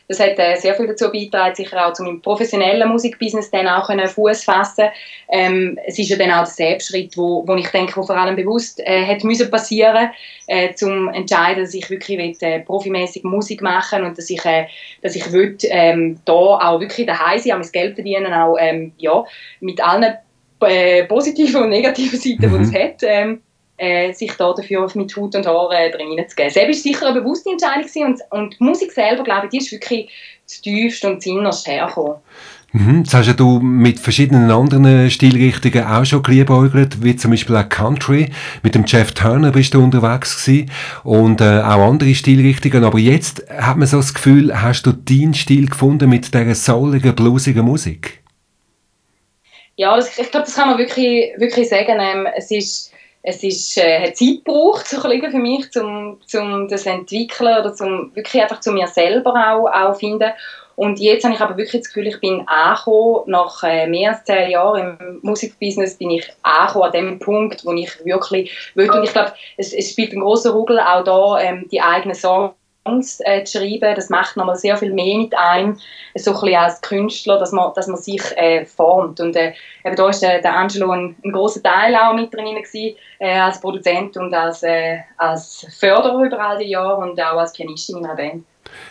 das 0.07 0.19
hat 0.19 0.39
äh, 0.39 0.55
sehr 0.55 0.73
viel 0.75 0.87
dazu 0.87 1.11
beigetragen, 1.11 1.55
sicher 1.55 1.85
auch 1.85 1.93
zu 1.93 2.03
meinem 2.03 2.21
professionellen 2.21 2.87
Musikbusiness 2.87 3.51
dann 3.51 3.67
auch 3.67 3.87
können 3.87 4.07
Fuß 4.07 4.43
fassen. 4.43 4.85
Ähm, 5.29 5.77
es 5.85 5.99
ist 5.99 6.09
ja 6.09 6.17
dann 6.17 6.31
auch 6.31 6.43
der 6.43 6.45
Selbstschritt, 6.45 7.17
wo, 7.17 7.45
wo 7.45 7.55
ich 7.55 7.67
denke, 7.67 7.97
wo 7.97 8.03
vor 8.03 8.15
allem 8.15 8.35
bewusst 8.35 8.79
äh, 8.79 9.05
hat 9.05 9.23
müssen 9.23 9.51
passieren, 9.51 10.09
äh, 10.47 10.73
zum 10.75 11.09
entscheiden, 11.09 11.63
dass 11.63 11.73
ich 11.73 11.89
wirklich 11.89 12.17
will, 12.17 12.35
äh, 12.39 12.61
profimäßig 12.61 13.23
Musik 13.23 13.61
machen 13.61 14.03
und 14.03 14.17
dass 14.17 14.29
ich, 14.29 14.43
äh, 14.45 14.67
dass 15.01 15.15
ich 15.15 15.31
will, 15.33 15.57
ähm, 15.63 16.19
da 16.23 16.33
auch 16.33 16.79
wirklich 16.79 17.05
daheim 17.05 17.39
sein, 17.39 17.53
auch 17.53 17.59
mein 17.59 17.71
Geld 17.71 17.95
verdienen, 17.95 18.33
auch 18.33 18.55
ähm, 18.57 18.93
ja 18.97 19.25
mit 19.59 19.83
allen 19.83 20.15
äh, 20.61 21.03
positiven 21.03 21.63
und 21.63 21.69
negativen 21.69 22.17
Seiten, 22.17 22.39
die 22.39 22.63
es 22.63 22.73
hat. 22.73 23.03
Ähm, 23.03 23.41
äh, 23.77 24.11
sich 24.13 24.33
da 24.33 24.53
dafür 24.53 24.89
mit 24.95 25.15
Hut 25.15 25.35
und 25.35 25.45
Haar 25.45 25.71
äh, 25.71 25.91
drin 25.91 26.09
zu 26.27 26.35
geben. 26.35 26.49
Selbst 26.49 26.85
war 26.85 26.93
sicher 26.93 27.07
eine 27.07 27.21
bewusste 27.21 27.51
Entscheidung 27.51 27.83
gewesen 27.83 28.05
und, 28.05 28.21
und 28.31 28.59
die 28.59 28.63
Musik 28.63 28.91
selber, 28.91 29.23
glaube 29.23 29.45
ich, 29.45 29.51
die 29.51 29.57
ist 29.57 29.71
wirklich 29.71 30.09
das 30.45 30.61
tiefste 30.61 31.07
und 31.07 31.17
das 31.17 31.25
innerste 31.25 31.71
hergekommen. 31.71 32.15
Mhm. 32.73 32.99
Jetzt 32.99 33.13
hast 33.13 33.27
ja 33.27 33.33
du 33.33 33.59
mit 33.59 33.99
verschiedenen 33.99 34.51
anderen 34.51 35.09
Stilrichtungen 35.09 35.85
auch 35.85 36.05
schon 36.05 36.21
geliebäugelt, 36.21 37.01
wie 37.01 37.15
zum 37.15 37.31
Beispiel 37.31 37.55
auch 37.55 37.69
Country. 37.69 38.29
Mit 38.61 38.75
dem 38.75 38.85
Jeff 38.85 39.13
Turner 39.13 39.51
bist 39.51 39.73
du 39.73 39.81
unterwegs 39.81 40.43
gewesen 40.45 40.71
und 41.03 41.39
äh, 41.39 41.61
auch 41.61 41.89
andere 41.89 42.13
Stilrichtungen. 42.13 42.83
Aber 42.83 42.99
jetzt 42.99 43.49
hat 43.49 43.77
man 43.77 43.87
so 43.87 43.97
das 43.97 44.13
Gefühl, 44.13 44.61
hast 44.61 44.83
du 44.83 44.91
deinen 44.91 45.33
Stil 45.33 45.67
gefunden 45.67 46.09
mit 46.09 46.33
dieser 46.33 46.55
souligen, 46.55 47.15
bluesigen 47.15 47.65
Musik? 47.65 48.21
Ja, 49.77 49.97
ich 49.97 50.15
glaube, 50.31 50.45
das 50.45 50.55
kann 50.55 50.69
man 50.69 50.77
wirklich, 50.77 51.31
wirklich 51.37 51.69
sagen. 51.69 51.99
Ähm, 51.99 52.27
es 52.35 52.51
ist 52.51 52.91
es 53.29 53.43
ist, 53.43 53.77
äh, 53.77 54.07
hat 54.07 54.15
Zeit 54.15 54.45
gebraucht 54.45 54.87
so 54.87 55.01
ein 55.01 55.31
für 55.31 55.37
mich, 55.37 55.75
um 55.75 56.17
zum 56.25 56.69
das 56.69 56.85
entwickeln 56.85 57.59
oder 57.59 57.73
zum, 57.73 58.15
wirklich 58.15 58.41
einfach 58.41 58.61
zu 58.61 58.71
mir 58.71 58.87
selber 58.87 59.33
auch, 59.33 59.67
auch 59.67 59.99
finden. 59.99 60.31
Und 60.77 60.99
jetzt 60.99 61.25
habe 61.25 61.33
ich 61.33 61.41
aber 61.41 61.57
wirklich 61.57 61.81
das 61.81 61.89
Gefühl, 61.89 62.07
ich 62.07 62.21
bin 62.21 62.47
angekommen, 62.47 63.23
nach 63.25 63.63
äh, 63.63 63.85
mehr 63.87 64.11
als 64.11 64.23
zehn 64.23 64.51
Jahren 64.51 64.97
im 64.97 65.19
Musikbusiness 65.23 65.97
bin 65.97 66.11
ich 66.11 66.31
angekommen 66.43 66.85
an 66.85 66.91
dem 66.93 67.19
Punkt, 67.19 67.65
wo 67.65 67.73
ich 67.73 68.05
wirklich 68.05 68.71
will. 68.75 68.89
Und 68.89 69.03
ich 69.03 69.11
glaube, 69.11 69.33
es, 69.57 69.73
es 69.73 69.91
spielt 69.91 70.13
einen 70.13 70.21
großen 70.21 70.51
Rugel 70.51 70.79
auch 70.79 71.03
da, 71.03 71.39
ähm, 71.41 71.67
die 71.69 71.81
eigenen 71.81 72.15
Songs 72.15 72.53
Songs 72.87 73.19
äh, 73.25 73.43
zu 73.43 73.59
schreiben. 73.59 73.95
Das 73.95 74.09
macht 74.09 74.37
nochmal 74.37 74.55
sehr 74.55 74.77
viel 74.77 74.93
mehr 74.93 75.17
mit 75.17 75.37
einem, 75.37 75.77
so 76.15 76.31
ein 76.31 76.39
bisschen 76.39 76.55
als 76.55 76.81
Künstler, 76.81 77.39
dass 77.39 77.51
man, 77.51 77.71
dass 77.75 77.87
man 77.87 77.97
sich 77.97 78.21
äh, 78.35 78.65
formt. 78.65 79.19
Und 79.19 79.35
äh, 79.35 79.53
eben 79.85 79.95
da 79.95 80.09
ist 80.09 80.23
äh, 80.23 80.41
der 80.41 80.55
Angelo 80.55 80.91
ein, 80.91 81.15
ein 81.23 81.31
großer 81.31 81.61
Teil 81.61 81.95
auch 81.95 82.13
mit 82.13 82.33
drin 82.33 82.55
gewesen, 82.55 82.95
äh, 83.19 83.37
als 83.37 83.59
Produzent 83.59 84.17
und 84.17 84.33
als, 84.33 84.63
äh, 84.63 84.97
als 85.17 85.65
Förderer 85.79 86.23
über 86.23 86.39
all 86.39 86.57
die 86.57 86.69
Jahre 86.69 86.97
und 86.97 87.19
auch 87.21 87.37
als 87.37 87.53
Pianistin 87.53 87.97
in 87.97 88.01
meiner 88.01 88.15
Band. 88.15 88.43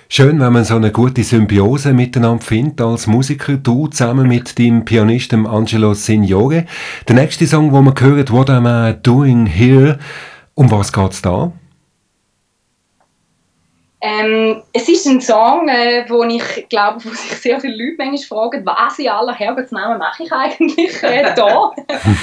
Schön, 0.09 0.41
wenn 0.41 0.53
man 0.55 0.65
so 0.65 0.77
eine 0.77 0.91
gute 0.91 1.23
Symbiose 1.23 1.93
miteinander 1.93 2.43
findet 2.43 2.81
als 2.81 3.07
Musiker. 3.07 3.59
Du 3.59 3.89
zusammen 3.89 4.27
mit 4.27 4.59
deinem 4.59 4.87
Pianisten 4.87 5.47
Angelo 5.47 5.93
Signore. 5.93 6.65
Der 7.07 7.15
nächste 7.15 7.47
Song, 7.47 7.73
wo 7.73 7.83
man 7.83 7.95
hört, 8.01 8.33
What 8.33 8.49
Am 8.49 8.67
I 8.67 8.95
Doing 9.03 9.45
Here? 9.45 9.99
Um 10.55 10.71
was 10.71 10.91
geht's 10.91 11.21
da? 11.21 11.53
Ähm, 14.01 14.63
es 14.73 14.89
ist 14.89 15.07
ein 15.07 15.21
Song, 15.21 15.69
äh, 15.69 16.05
wo 16.09 16.23
ich 16.25 16.69
glaube, 16.69 17.03
wo 17.05 17.09
sich 17.09 17.33
sehr 17.39 17.61
viele 17.61 17.77
Leute 17.77 17.97
manchmal 17.99 18.51
fragen, 18.51 18.67
was 18.67 18.99
in 18.99 19.09
aller 19.09 19.35
Herrgottsnamen 19.35 19.99
mache 19.99 20.25
ich 20.25 20.33
eigentlich 20.33 21.03
äh, 21.03 21.35
da? 21.37 21.73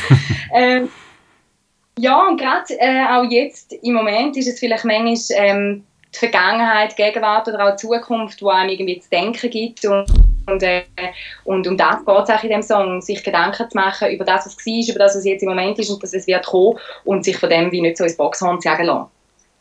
ähm, 0.54 0.90
ja, 1.98 2.28
und 2.28 2.40
gerade 2.40 2.74
äh, 2.80 3.06
auch 3.06 3.26
jetzt 3.30 3.74
im 3.74 3.94
Moment 3.94 4.38
ist 4.38 4.48
es 4.48 4.60
vielleicht 4.60 4.86
manchmal 4.86 5.18
ähm, 5.36 5.84
die 6.14 6.20
Vergangenheit, 6.20 6.96
Gegenwart 6.96 7.48
oder 7.48 7.68
auch 7.68 7.72
die 7.72 7.88
Zukunft, 7.88 8.42
wo 8.42 8.50
einem 8.50 8.70
irgendwie 8.70 9.00
zu 9.00 9.10
denken 9.10 9.50
gibt. 9.50 9.86
Und, 9.86 10.06
und, 10.48 10.64
äh, 10.64 10.84
und 11.44 11.68
um 11.68 11.78
das 11.78 12.06
geht 12.06 12.24
es 12.24 12.30
auch 12.30 12.44
in 12.44 12.50
dem 12.50 12.62
Song, 12.62 13.02
sich 13.02 13.24
Gedanken 13.24 13.70
zu 13.70 13.78
machen 13.78 14.12
über 14.12 14.26
das, 14.26 14.46
was 14.46 14.58
war, 14.58 14.90
über 14.90 15.00
das, 15.00 15.16
was 15.16 15.26
jetzt 15.26 15.42
im 15.42 15.50
Moment 15.50 15.80
ist 15.80 15.90
und 15.90 16.02
dass 16.04 16.14
es 16.14 16.28
wird 16.28 16.46
kommen 16.46 16.78
und 17.04 17.26
sich 17.26 17.38
von 17.38 17.50
dem 17.50 17.72
wie 17.72 17.82
nicht 17.82 17.98
so 17.98 18.04
ins 18.04 18.18
Boxhorn 18.18 18.62
sagen 18.62 18.86
lassen. 18.86 19.10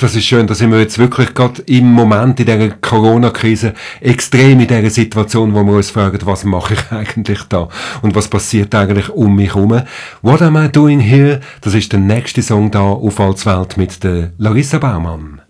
Das 0.02 0.16
ist 0.16 0.24
schön, 0.24 0.48
da 0.48 0.54
sind 0.56 0.72
wir 0.72 0.80
jetzt 0.80 0.98
wirklich 0.98 1.32
gerade 1.32 1.62
im 1.62 1.92
Moment 1.92 2.40
in 2.40 2.46
dieser 2.46 2.70
Corona-Krise 2.70 3.72
extrem 4.00 4.58
in 4.58 4.66
dieser 4.66 4.90
Situation, 4.90 5.54
wo 5.54 5.62
wir 5.62 5.74
uns 5.74 5.92
fragen, 5.92 6.18
was 6.24 6.42
mache 6.42 6.74
ich 6.74 6.80
eigentlich 6.90 7.44
da 7.44 7.68
und 8.02 8.16
was 8.16 8.26
passiert 8.26 8.74
eigentlich 8.74 9.10
um 9.10 9.36
mich 9.36 9.54
herum. 9.54 9.80
What 10.20 10.42
am 10.42 10.56
I 10.56 10.68
doing 10.68 10.98
here? 10.98 11.38
Das 11.60 11.74
ist 11.74 11.92
der 11.92 12.00
nächste 12.00 12.42
Song 12.42 12.72
da 12.72 12.80
auf 12.80 13.20
Altswelt 13.20 13.76
mit 13.76 14.02
der 14.02 14.32
Larissa 14.38 14.78
Baumann. 14.78 15.40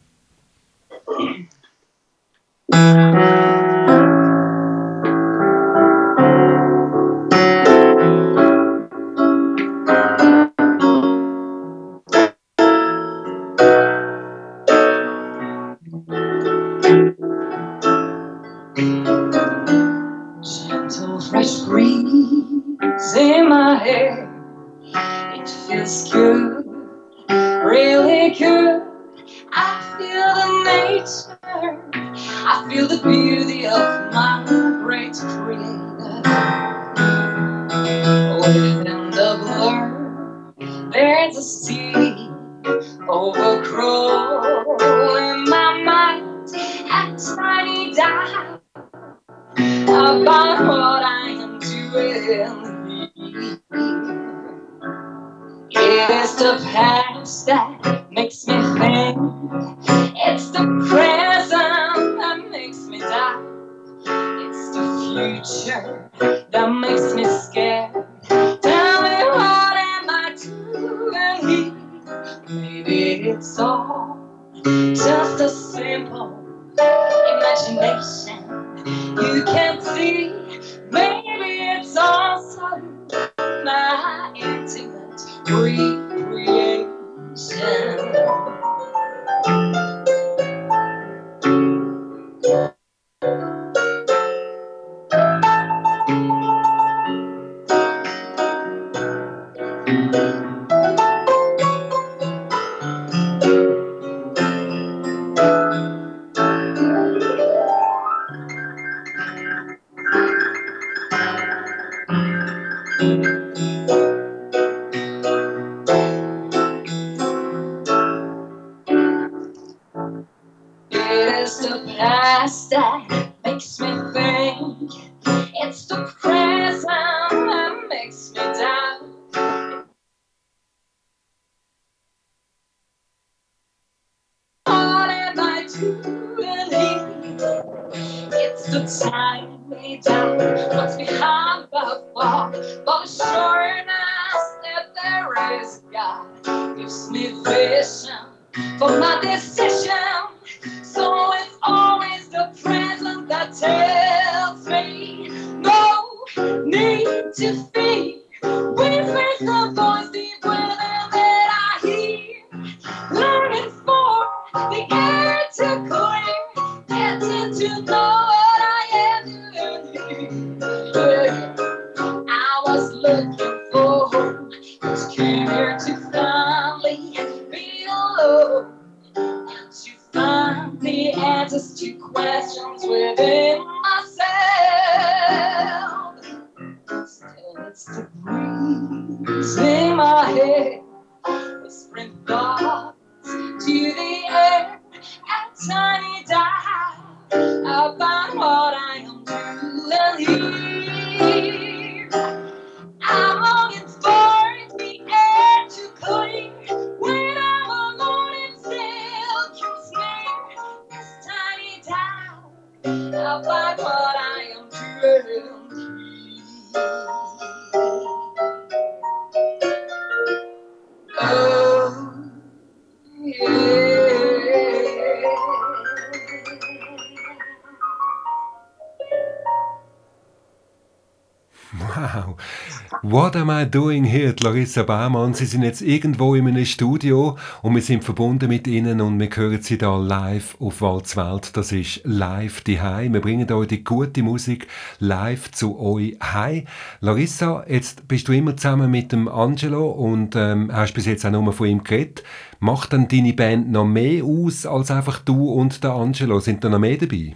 What 233.12 233.36
am 233.36 233.50
I 233.50 233.66
doing 233.66 234.04
here? 234.04 234.34
Larissa 234.40 234.84
Baumann, 234.84 235.34
Sie 235.34 235.44
sind 235.44 235.64
jetzt 235.64 235.82
irgendwo 235.82 236.34
in 236.34 236.48
einem 236.48 236.64
Studio 236.64 237.36
und 237.60 237.74
wir 237.74 237.82
sind 237.82 238.02
verbunden 238.02 238.48
mit 238.48 238.66
Ihnen 238.66 239.02
und 239.02 239.20
wir 239.20 239.28
hören 239.28 239.60
Sie 239.60 239.76
da 239.76 239.98
live 239.98 240.56
auf 240.58 240.80
Walzwelt. 240.80 241.54
Das 241.54 241.72
ist 241.72 242.00
live 242.04 242.62
die 242.62 242.78
Wir 242.78 243.20
bringen 243.20 243.52
euch 243.52 243.68
die 243.68 243.84
gute 243.84 244.22
Musik 244.22 244.66
live 244.98 245.50
zu 245.50 245.78
euch 245.78 246.16
heim. 246.22 246.64
Larissa, 247.00 247.66
jetzt 247.68 248.08
bist 248.08 248.28
du 248.28 248.32
immer 248.32 248.56
zusammen 248.56 248.90
mit 248.90 249.12
dem 249.12 249.28
Angelo 249.28 249.90
und 249.90 250.34
ähm, 250.34 250.70
hast 250.72 250.94
bis 250.94 251.04
jetzt 251.04 251.26
auch 251.26 251.30
nur 251.30 251.52
von 251.52 251.66
ihm 251.66 251.84
geredet. 251.84 252.22
Macht 252.60 252.94
dann 252.94 253.08
deine 253.08 253.34
Band 253.34 253.70
noch 253.70 253.84
mehr 253.84 254.24
aus 254.24 254.64
als 254.64 254.90
einfach 254.90 255.18
du 255.18 255.50
und 255.50 255.84
der 255.84 255.90
Angelo? 255.90 256.40
Sind 256.40 256.64
da 256.64 256.70
noch 256.70 256.78
mehr 256.78 256.96
dabei? 256.96 257.34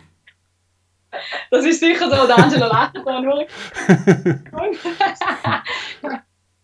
Das 1.50 1.64
ist 1.64 1.80
sicher 1.80 2.10
so, 2.10 2.26
der 2.26 2.38
Angelo 2.38 2.66
lacht 2.66 2.96
da 3.04 3.20
nur. 3.20 3.46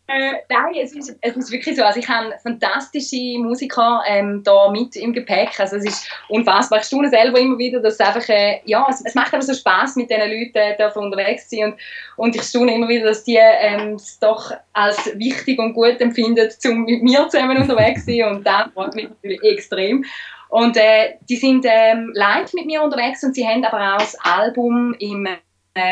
Äh, 0.08 0.32
nein, 0.50 0.74
es 0.82 0.94
ist, 0.94 1.16
es 1.20 1.36
ist 1.36 1.50
wirklich 1.50 1.76
so. 1.76 1.82
Also 1.82 2.00
ich 2.00 2.08
habe 2.08 2.34
fantastische 2.42 3.38
Musiker 3.38 4.02
ähm, 4.06 4.42
da 4.44 4.70
mit 4.70 4.94
im 4.96 5.12
Gepäck. 5.12 5.58
Also 5.58 5.76
es 5.76 5.84
ist 5.84 6.10
unfassbar. 6.28 6.80
Ich 6.80 6.86
staune 6.86 7.08
selber 7.08 7.38
immer 7.38 7.56
wieder, 7.56 7.80
dass 7.80 7.94
es 7.94 8.00
einfach, 8.00 8.28
äh, 8.28 8.60
ja, 8.66 8.86
es, 8.90 9.02
es, 9.04 9.14
macht 9.14 9.32
einfach 9.32 9.46
so 9.46 9.54
Spaß 9.54 9.96
mit 9.96 10.10
diesen 10.10 10.22
Leuten 10.22 10.54
äh, 10.54 10.98
unterwegs 10.98 11.48
zu 11.48 11.56
sein. 11.56 11.72
Und, 11.72 11.78
und 12.16 12.36
ich 12.36 12.42
staune 12.42 12.74
immer 12.74 12.88
wieder, 12.88 13.06
dass 13.06 13.24
die 13.24 13.38
ähm, 13.38 13.94
es 13.94 14.18
doch 14.18 14.52
als 14.74 15.18
wichtig 15.18 15.58
und 15.58 15.72
gut 15.72 16.00
empfinden, 16.00 16.48
um 16.66 16.84
mit 16.84 17.02
mir 17.02 17.28
zusammen 17.28 17.56
unterwegs 17.56 18.04
zu 18.04 18.12
sein. 18.12 18.36
Und 18.36 18.46
das 18.46 18.70
freut 18.74 18.94
mich 18.94 19.08
natürlich 19.08 19.42
extrem. 19.44 20.04
Und 20.52 20.76
äh, 20.76 21.14
die 21.30 21.36
sind 21.36 21.64
ähm, 21.66 22.10
live 22.12 22.52
mit 22.52 22.66
mir 22.66 22.82
unterwegs 22.82 23.24
und 23.24 23.34
sie 23.34 23.48
haben 23.48 23.64
aber 23.64 23.94
auch 23.94 24.00
das 24.00 24.18
Album 24.20 24.94
im 24.98 25.26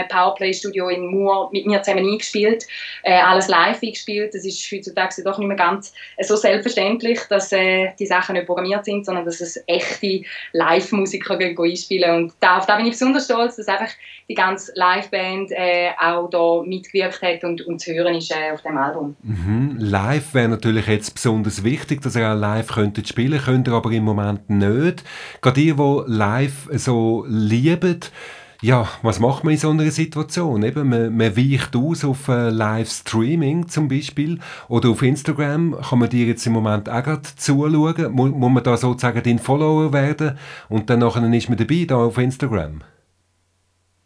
Powerplay-Studio 0.09 0.89
in 0.89 1.07
Mur 1.07 1.49
mit 1.53 1.67
mir 1.67 1.83
zusammen 1.83 2.07
eingespielt, 2.07 2.67
äh, 3.03 3.15
alles 3.15 3.49
live 3.49 3.83
eingespielt. 3.83 4.35
Das 4.35 4.45
ist 4.45 4.61
heutzutage 4.71 5.23
doch 5.25 5.39
nicht 5.39 5.49
mehr 5.49 5.57
ganz 5.57 5.93
äh, 6.17 6.25
so 6.25 6.37
selbstverständlich, 6.37 7.21
dass 7.29 7.53
äh, 7.53 7.91
die 7.99 8.07
Sachen 8.07 8.35
nicht 8.35 8.47
programmiert 8.47 8.85
sind, 8.85 9.07
sondern 9.07 9.25
dass 9.25 9.41
es 9.41 9.63
echte 9.67 10.23
Live-Musiker 10.53 11.39
einspielen 11.39 12.15
Und 12.15 12.33
da, 12.41 12.61
da 12.61 12.77
bin 12.77 12.87
ich 12.87 12.93
besonders 12.93 13.25
stolz, 13.25 13.57
dass 13.57 13.69
einfach 13.69 13.93
die 14.29 14.35
ganze 14.35 14.73
Live-Band 14.75 15.51
äh, 15.53 15.91
auch 16.01 16.29
da 16.29 16.63
mitgewirkt 16.65 17.23
hat 17.23 17.45
und, 17.45 17.63
und 17.63 17.81
zu 17.81 17.93
hören 17.93 18.17
ist 18.17 18.31
äh, 18.31 18.53
auf 18.53 18.63
dem 18.63 18.77
Album. 18.77 19.17
Mhm. 19.23 19.77
Live 19.79 20.35
wäre 20.35 20.49
natürlich 20.49 20.87
jetzt 20.87 21.15
besonders 21.15 21.65
wichtig, 21.65 22.03
dass 22.03 22.17
ihr 22.17 22.31
auch 22.31 22.37
live 22.37 22.69
könntet 22.69 23.09
spielen, 23.09 23.41
könnt 23.41 23.69
ihr 23.69 23.75
aber 23.75 23.91
im 23.91 24.05
Moment 24.05 24.49
nicht. 24.51 25.03
Gerade 25.41 25.61
ihr, 25.61 25.75
die 25.75 26.03
live 26.07 26.69
so 26.73 27.25
lieben, 27.27 28.01
ja, 28.63 28.89
was 29.03 29.19
macht 29.21 29.43
man 29.43 29.55
in 29.55 29.59
so 29.59 29.71
einer 29.71 29.91
Situation? 29.91 30.63
Eben, 30.63 30.89
man, 30.89 31.17
man 31.17 31.37
weicht 31.37 31.75
aus 31.75 32.05
auf 32.05 32.29
äh, 32.29 32.51
Livestreaming 32.51 33.69
zum 33.69 33.89
Beispiel 33.89 34.39
oder 34.69 34.91
auf 34.91 35.03
Instagram. 35.03 35.81
Kann 35.81 35.99
man 35.99 36.11
dir 36.11 36.27
jetzt 36.27 36.47
im 36.47 36.53
Moment 36.53 36.89
auch 36.89 37.03
gerade 37.03 37.23
zuschauen? 37.23 38.13
Muss, 38.13 38.31
muss 38.31 38.51
man 38.51 38.63
da 38.63 38.77
sozusagen 38.77 39.23
dein 39.23 39.39
Follower 39.39 39.93
werden 39.93 40.39
und 40.69 40.91
dann 40.91 40.99
nachher 40.99 41.23
ist 41.33 41.49
man 41.49 41.59
dabei 41.59 41.85
da 41.89 41.97
auf 41.97 42.19
Instagram? 42.19 42.83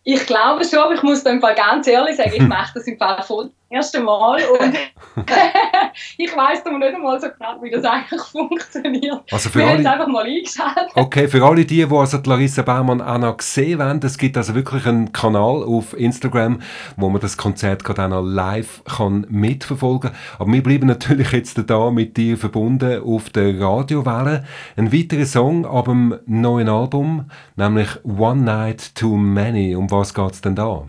Ich 0.05 0.27
glaube 0.27 0.65
schon, 0.65 0.81
aber 0.81 0.95
ich 0.95 1.03
muss 1.03 1.25
da 1.25 1.31
im 1.31 1.41
Fall 1.41 1.55
ganz 1.55 1.87
ehrlich 1.87 2.17
sagen, 2.17 2.33
ich 2.35 2.43
mache 2.47 2.75
das 2.75 2.87
im 2.87 2.99
Fall 2.99 3.23
voll 3.23 3.51
erste 3.71 4.01
Mal 4.01 4.41
und 4.61 4.75
ich 6.19 6.37
weiß 6.37 6.65
noch 6.65 6.79
nicht 6.79 6.95
einmal 6.95 7.21
so 7.21 7.29
genau, 7.29 7.63
wie 7.63 7.71
das 7.71 7.85
eigentlich 7.85 8.21
funktioniert. 8.33 9.23
Also 9.31 9.49
für 9.49 9.61
Wir 9.61 9.67
alle, 9.67 9.75
haben 9.75 9.81
es 9.81 9.87
einfach 9.87 10.07
mal 10.09 10.25
eingeschaltet. 10.25 10.93
Okay, 10.95 11.29
für 11.29 11.45
alle 11.45 11.65
die, 11.65 11.87
die 11.87 11.95
also 11.95 12.19
die 12.19 12.29
Larissa 12.29 12.63
Baumann 12.63 13.01
auch 13.01 13.19
noch 13.19 13.37
gesehen 13.37 13.79
wollen, 13.79 14.01
es 14.03 14.19
gibt 14.19 14.37
also 14.37 14.55
wirklich 14.55 14.87
einen 14.87 15.13
Kanal 15.13 15.63
auf 15.63 15.99
Instagram, 15.99 16.61
wo 16.97 17.09
man 17.09 17.21
das 17.21 17.37
Konzert 17.37 17.85
gerade 17.85 18.05
auch 18.05 18.09
noch 18.09 18.23
live 18.23 18.83
kann 18.85 19.27
mitverfolgen 19.29 20.11
kann. 20.11 20.21
Aber 20.39 20.53
wir 20.53 20.63
bleiben 20.63 20.87
natürlich 20.87 21.33
jetzt 21.33 21.59
da 21.67 21.91
mit 21.91 22.17
dir 22.17 22.37
verbunden 22.37 23.03
auf 23.03 23.31
der 23.31 23.61
Radiowelle. 23.61 24.45
Ein 24.77 24.93
weiterer 24.93 25.27
Song 25.27 25.67
ab 25.67 25.87
dem 25.87 26.19
neuen 26.27 26.69
Album, 26.69 27.31
nämlich 27.57 27.89
One 28.05 28.43
Night 28.43 28.95
Too 28.95 29.17
Many. 29.17 29.75
Um 29.77 29.91
was 29.91 30.15
geht 30.15 30.33
es 30.33 30.41
denn 30.41 30.57
da? 30.57 30.85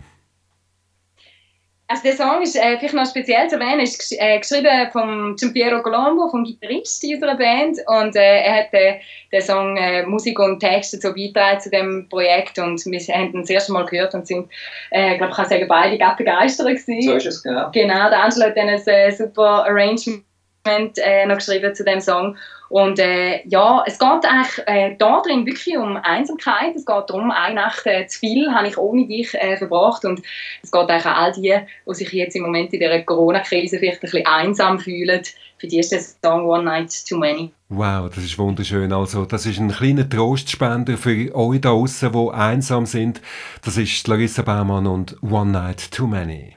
Also 1.88 2.02
der 2.02 2.16
Song 2.16 2.42
ist 2.42 2.56
äh, 2.56 2.76
vielleicht 2.78 2.94
noch 2.94 3.06
speziell 3.06 3.48
zu 3.48 3.60
erwähnen, 3.60 3.80
ist 3.80 4.12
äh, 4.18 4.40
geschrieben 4.40 4.90
von 4.90 5.36
Giampiero 5.36 5.80
Colombo, 5.82 6.28
vom 6.28 6.42
Gitarrist 6.42 7.04
unserer 7.04 7.36
Band 7.36 7.78
und 7.86 8.16
äh, 8.16 8.40
er 8.40 8.64
hat 8.64 8.74
äh, 8.74 8.98
den 9.30 9.40
Song 9.40 9.76
äh, 9.76 10.04
Musik 10.04 10.36
und 10.40 10.58
Texte 10.58 10.98
so 11.00 11.14
beigetragen 11.14 11.60
zu 11.60 11.70
dem 11.70 12.08
Projekt 12.08 12.58
und 12.58 12.84
wir 12.86 12.98
haben 13.14 13.34
ihn 13.34 13.42
das 13.42 13.50
erste 13.50 13.72
Mal 13.72 13.86
gehört 13.86 14.14
und 14.14 14.26
sind, 14.26 14.48
äh, 14.90 15.16
glaube 15.16 15.30
ich, 15.30 15.36
kann 15.36 15.48
sagen, 15.48 15.68
beide 15.68 15.96
ganz 15.96 16.16
begeistert 16.16 16.66
gewesen. 16.66 17.02
So 17.02 17.14
ist 17.14 17.26
es, 17.26 17.42
genau. 17.44 17.70
Genau, 17.70 18.08
der 18.08 18.24
Angelo 18.24 18.46
hat 18.46 18.56
dann 18.56 18.68
ein 18.68 18.86
äh, 18.86 19.12
super 19.12 19.64
Arrangement 19.64 20.24
äh, 20.66 21.26
noch 21.26 21.36
geschrieben 21.36 21.74
zu 21.74 21.84
dem 21.84 22.00
Song 22.00 22.36
und 22.68 22.98
äh, 22.98 23.46
ja, 23.46 23.84
es 23.86 23.98
geht 23.98 24.08
eigentlich 24.08 24.66
äh, 24.66 24.96
da 24.98 25.20
drin 25.20 25.46
wirklich 25.46 25.76
um 25.76 25.96
Einsamkeit. 25.96 26.74
Es 26.74 26.84
geht 26.84 27.04
darum, 27.08 27.30
eine 27.30 27.54
Nacht 27.54 27.86
äh, 27.86 28.06
zu 28.06 28.18
viel 28.18 28.52
habe 28.52 28.68
ich 28.68 28.76
ohne 28.76 29.06
dich 29.06 29.34
äh, 29.34 29.56
verbracht. 29.56 30.04
Und 30.04 30.22
es 30.62 30.70
geht 30.70 30.88
eigentlich 30.88 31.06
an 31.06 31.14
all 31.14 31.32
die, 31.32 31.54
die 31.86 31.94
sich 31.94 32.12
jetzt 32.12 32.34
im 32.34 32.42
Moment 32.42 32.72
in 32.72 32.80
der 32.80 33.04
Corona-Krise 33.04 33.78
vielleicht 33.78 33.98
ein 33.98 34.00
bisschen 34.00 34.26
einsam 34.26 34.78
fühlen. 34.80 35.22
Für 35.58 35.68
die 35.68 35.78
ist 35.78 35.92
der 35.92 36.00
Song 36.00 36.46
One 36.46 36.64
Night 36.64 36.92
Too 37.08 37.16
Many. 37.16 37.52
Wow, 37.68 38.10
das 38.14 38.24
ist 38.24 38.38
wunderschön. 38.38 38.92
Also, 38.92 39.24
das 39.24 39.46
ist 39.46 39.58
ein 39.58 39.70
kleiner 39.70 40.08
Trostspender 40.08 40.98
für 40.98 41.34
euch 41.34 41.60
da 41.60 41.70
draußen, 41.70 42.12
die 42.12 42.30
einsam 42.32 42.84
sind. 42.84 43.22
Das 43.64 43.76
ist 43.76 44.06
Larissa 44.06 44.42
Baumann 44.42 44.86
und 44.86 45.16
One 45.22 45.52
Night 45.52 45.90
Too 45.92 46.06
Many. 46.06 46.56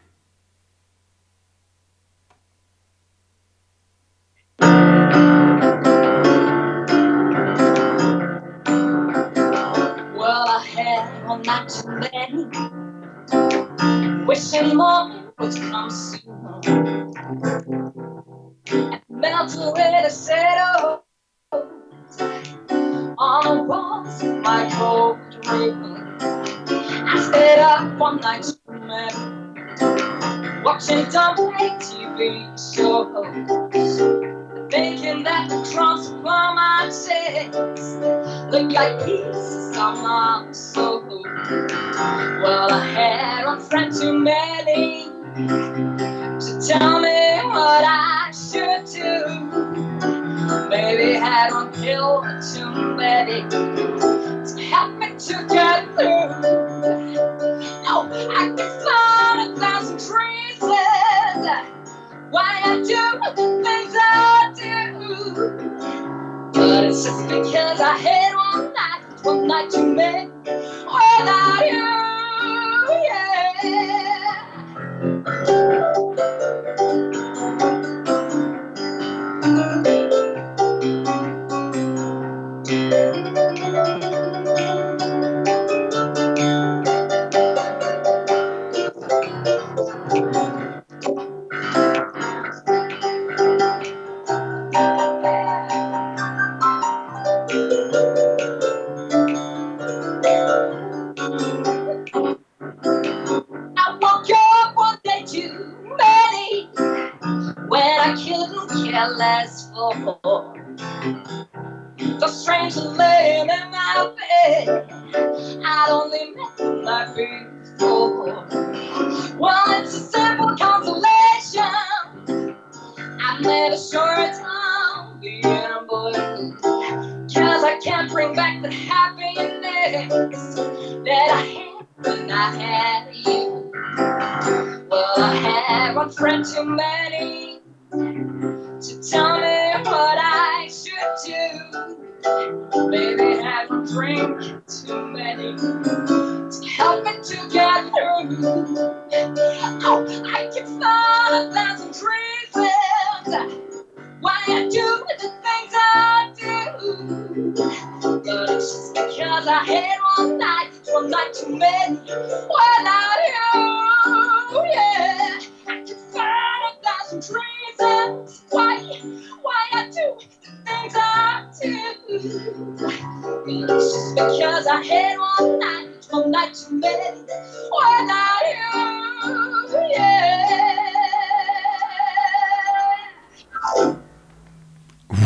Wishing 14.60 14.78
morning 14.78 15.32
would 15.38 15.56
come 15.56 15.90
soon. 15.90 16.22
And 18.68 19.02
melt 19.10 19.56
away 19.56 20.02
the 20.04 20.10
shadows 20.10 21.00
on 23.18 23.58
the 23.58 23.64
walls 23.64 24.22
of 24.22 24.38
my 24.40 24.70
cold 24.74 25.18
room. 25.48 26.18
I 27.08 27.30
stayed 27.32 27.60
up 27.60 27.98
one 27.98 28.18
night 28.18 28.44
to 28.44 28.58
remember 28.68 29.66
watching 30.66 31.06
dumb 31.10 31.38
TV 31.38 32.44
shows 32.76 34.19
thinking 34.70 35.24
that 35.24 35.50
cross 35.74 36.10
upon 36.10 36.56
my 36.56 36.86
chest 36.86 37.54
looked 38.52 38.74
like 38.74 39.06
pieces 39.06 39.70
of 39.78 39.98
my 40.02 40.48
soul. 40.52 41.04
Well, 42.44 42.72
I 42.72 42.86
had 42.86 43.46
one 43.46 43.62
friend 43.62 43.94
too 43.94 44.14
many 44.14 45.06
to 46.40 46.68
tell 46.68 47.00
me 47.00 47.40
what 47.46 47.84
I 47.86 48.32
should 48.32 48.86
do. 48.86 49.70
Maybe 50.70 51.18
I 51.18 51.20
had 51.20 51.52
one 51.52 51.72
pill 51.74 52.24
too 52.54 52.96
many 52.96 53.42
to 53.50 54.62
help 54.70 54.92
me 55.00 55.08
to 55.18 55.48
get 55.50 55.86
through. 55.96 56.42
No, 57.84 58.08
I 58.12 58.54
why 62.32 62.62
I 62.64 62.78
do 62.78 63.20
the 63.36 63.64
things 63.64 63.96
I 64.00 64.54
do. 64.56 65.62
But 66.54 66.86
it's 66.86 67.04
just 67.06 67.28
because 67.30 67.82
I 67.82 67.98
had 67.98 68.36
one 68.36 68.74
night, 68.74 69.02
one 69.24 69.48
night 69.48 69.72
too 69.72 69.96
many 69.96 70.28
without 70.86 71.66
you, 71.68 71.88
yeah. 73.06 74.54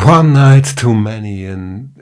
One 0.05 0.33
Night 0.33 0.75
Too 0.75 0.93
Many, 0.93 1.47
ein 1.47 1.93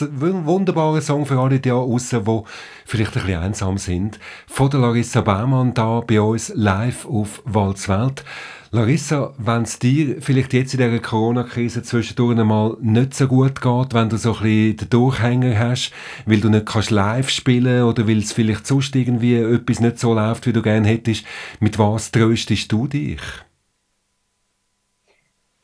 wunderbarer 0.00 1.02
Song 1.02 1.26
für 1.26 1.38
alle 1.38 1.60
die 1.60 1.70
außen, 1.70 2.24
die 2.24 2.40
vielleicht 2.86 3.14
ein 3.14 3.22
bisschen 3.24 3.42
einsam 3.42 3.76
sind. 3.76 4.18
Von 4.46 4.70
der 4.70 4.80
Larissa 4.80 5.20
Baumann 5.20 5.74
da 5.74 6.00
bei 6.00 6.18
uns 6.18 6.50
live 6.54 7.04
auf 7.04 7.42
Walzwelt. 7.44 8.24
Larissa, 8.70 9.34
wenn 9.36 9.62
es 9.62 9.78
dir 9.78 10.22
vielleicht 10.22 10.54
jetzt 10.54 10.72
in 10.72 10.80
dieser 10.80 10.98
Corona-Krise 10.98 11.82
zwischendurch 11.82 12.38
einmal 12.38 12.78
nicht 12.80 13.12
so 13.12 13.28
gut 13.28 13.60
geht, 13.60 13.92
wenn 13.92 14.08
du 14.08 14.16
so 14.16 14.34
ein 14.36 14.42
bisschen 14.42 14.76
den 14.78 14.88
Durchhänger 14.88 15.58
hast, 15.58 15.92
weil 16.24 16.40
du 16.40 16.48
nicht 16.48 16.64
kannst 16.64 16.90
live 16.90 17.28
spielen 17.28 17.82
oder 17.82 18.08
weil 18.08 18.18
es 18.18 18.32
vielleicht 18.32 18.66
sonst 18.66 18.96
irgendwie 18.96 19.36
etwas 19.36 19.80
nicht 19.80 19.98
so 19.98 20.14
läuft, 20.14 20.46
wie 20.46 20.54
du 20.54 20.62
gerne 20.62 20.88
hättest, 20.88 21.26
mit 21.60 21.78
was 21.78 22.10
tröstest 22.10 22.72
du 22.72 22.86
dich? 22.86 23.20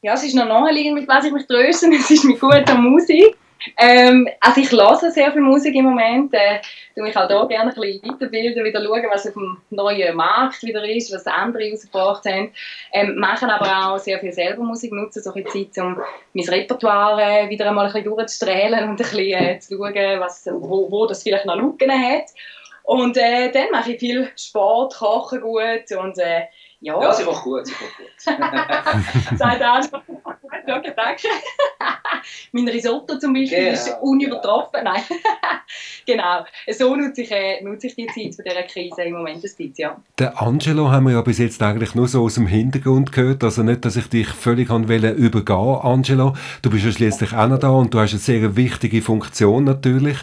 Ja, 0.05 0.15
es 0.15 0.25
ist 0.25 0.35
noch 0.35 0.47
naheliegend, 0.47 0.97
mit 0.97 1.09
was 1.09 1.25
ich 1.25 1.33
mich 1.33 1.47
tröste. 1.47 1.89
Es 1.93 2.11
ist 2.11 2.25
mit 2.25 2.41
guter 2.41 2.75
Musik. 2.75 3.37
Ähm, 3.79 4.29
also 4.41 4.61
ich 4.61 4.73
höre 4.73 4.97
sehr 4.97 5.31
viel 5.31 5.41
Musik 5.41 5.77
im 5.77 5.85
Moment. 5.85 6.35
Äh, 6.35 6.59
tu 6.97 7.03
mich 7.03 7.17
auch 7.17 7.29
da 7.29 7.45
gerne 7.45 7.71
ein 7.71 7.81
bisschen 7.81 8.11
weiterbilden, 8.11 8.65
wieder 8.65 8.83
schauen, 8.83 9.07
was 9.13 9.29
auf 9.29 9.35
dem 9.35 9.59
neuen 9.71 10.17
Markt 10.17 10.61
wieder 10.65 10.85
ist, 10.85 11.15
was 11.15 11.25
andere 11.29 11.71
rausgebracht 11.71 12.25
haben. 12.25 12.53
Ähm, 12.93 13.15
machen 13.15 13.49
aber 13.49 13.93
auch 13.93 13.99
sehr 14.01 14.19
viel 14.19 14.33
selber 14.33 14.65
Musik, 14.65 14.91
nutzen 14.91 15.23
so 15.23 15.33
ein 15.33 15.45
bisschen 15.45 15.73
Zeit, 15.73 15.85
um 15.85 15.97
mein 16.35 16.49
Repertoire 16.49 17.49
wieder 17.49 17.69
einmal 17.69 17.87
ein 17.87 17.93
bisschen 17.93 18.11
durchzustrahlen 18.11 18.83
und 18.83 18.91
ein 18.91 18.97
bisschen 18.97 19.19
äh, 19.21 19.61
zu 19.61 19.77
schauen, 19.77 20.19
was, 20.19 20.49
wo, 20.51 20.91
wo 20.91 21.07
das 21.07 21.23
vielleicht 21.23 21.47
noch 21.47 21.55
Lücken 21.55 21.93
hat. 21.93 22.25
Und 22.83 23.17
äh, 23.17 23.53
dann 23.53 23.71
mache 23.71 23.93
ich 23.93 24.01
viel 24.01 24.29
Sport, 24.37 24.97
koche 24.97 25.39
gut 25.39 25.97
und 25.97 26.19
äh, 26.19 26.43
ja, 26.83 27.01
Ja, 27.01 27.13
sie 27.13 27.23
kocht 27.23 27.45
gut, 27.45 27.67
sie 27.67 27.75
kocht 27.75 27.97
gut. 27.97 28.09
Sagt 29.39 29.63
auch. 29.63 30.03
Danke, 30.67 30.93
danke. 30.97 31.29
mein 32.53 32.69
Risotto 32.69 33.19
zum 33.19 33.35
Beispiel 33.35 33.59
Genau, 33.59 33.73
ist 33.73 33.97
unübertroffen. 34.01 34.81
Nein. 34.85 35.03
genau. 36.07 36.45
So 36.71 36.95
nutze 36.97 37.23
ich, 37.23 37.31
äh, 37.31 37.63
nutze 37.63 37.87
ich 37.87 37.95
die 37.95 38.07
Zeit 38.07 38.35
von 38.35 38.45
dieser 38.45 38.63
Krise 38.65 39.03
im 39.03 39.15
Moment 39.15 39.37
ein 39.37 39.43
bisschen, 39.43 39.73
ja. 39.77 39.97
Den 40.19 40.29
Angelo 40.29 40.91
haben 40.91 41.07
wir 41.07 41.13
ja 41.13 41.23
bis 41.23 41.39
jetzt 41.39 41.63
eigentlich 41.63 41.95
nur 41.95 42.09
so 42.09 42.25
aus 42.25 42.35
dem 42.35 42.49
Hintergrund 42.49 43.13
gehört. 43.13 43.45
Also 43.45 43.63
nicht, 43.63 43.85
dass 43.85 43.97
ich 43.97 44.09
dich 44.09 44.29
völlig 44.29 44.69
han 44.69 44.89
wollte 44.89 45.11
übergehen, 45.11 45.81
Angelo. 45.83 46.35
Du 46.63 46.71
bist 46.71 46.85
ja 46.85 46.93
schließlich 46.93 47.33
auch 47.33 47.49
noch 47.49 47.59
da 47.59 47.71
und 47.71 47.95
du 47.95 48.01
hast 48.01 48.13
eine 48.13 48.19
sehr 48.19 48.57
wichtige 48.57 49.03
Funktion 49.03 49.65
natürlich. 49.65 50.19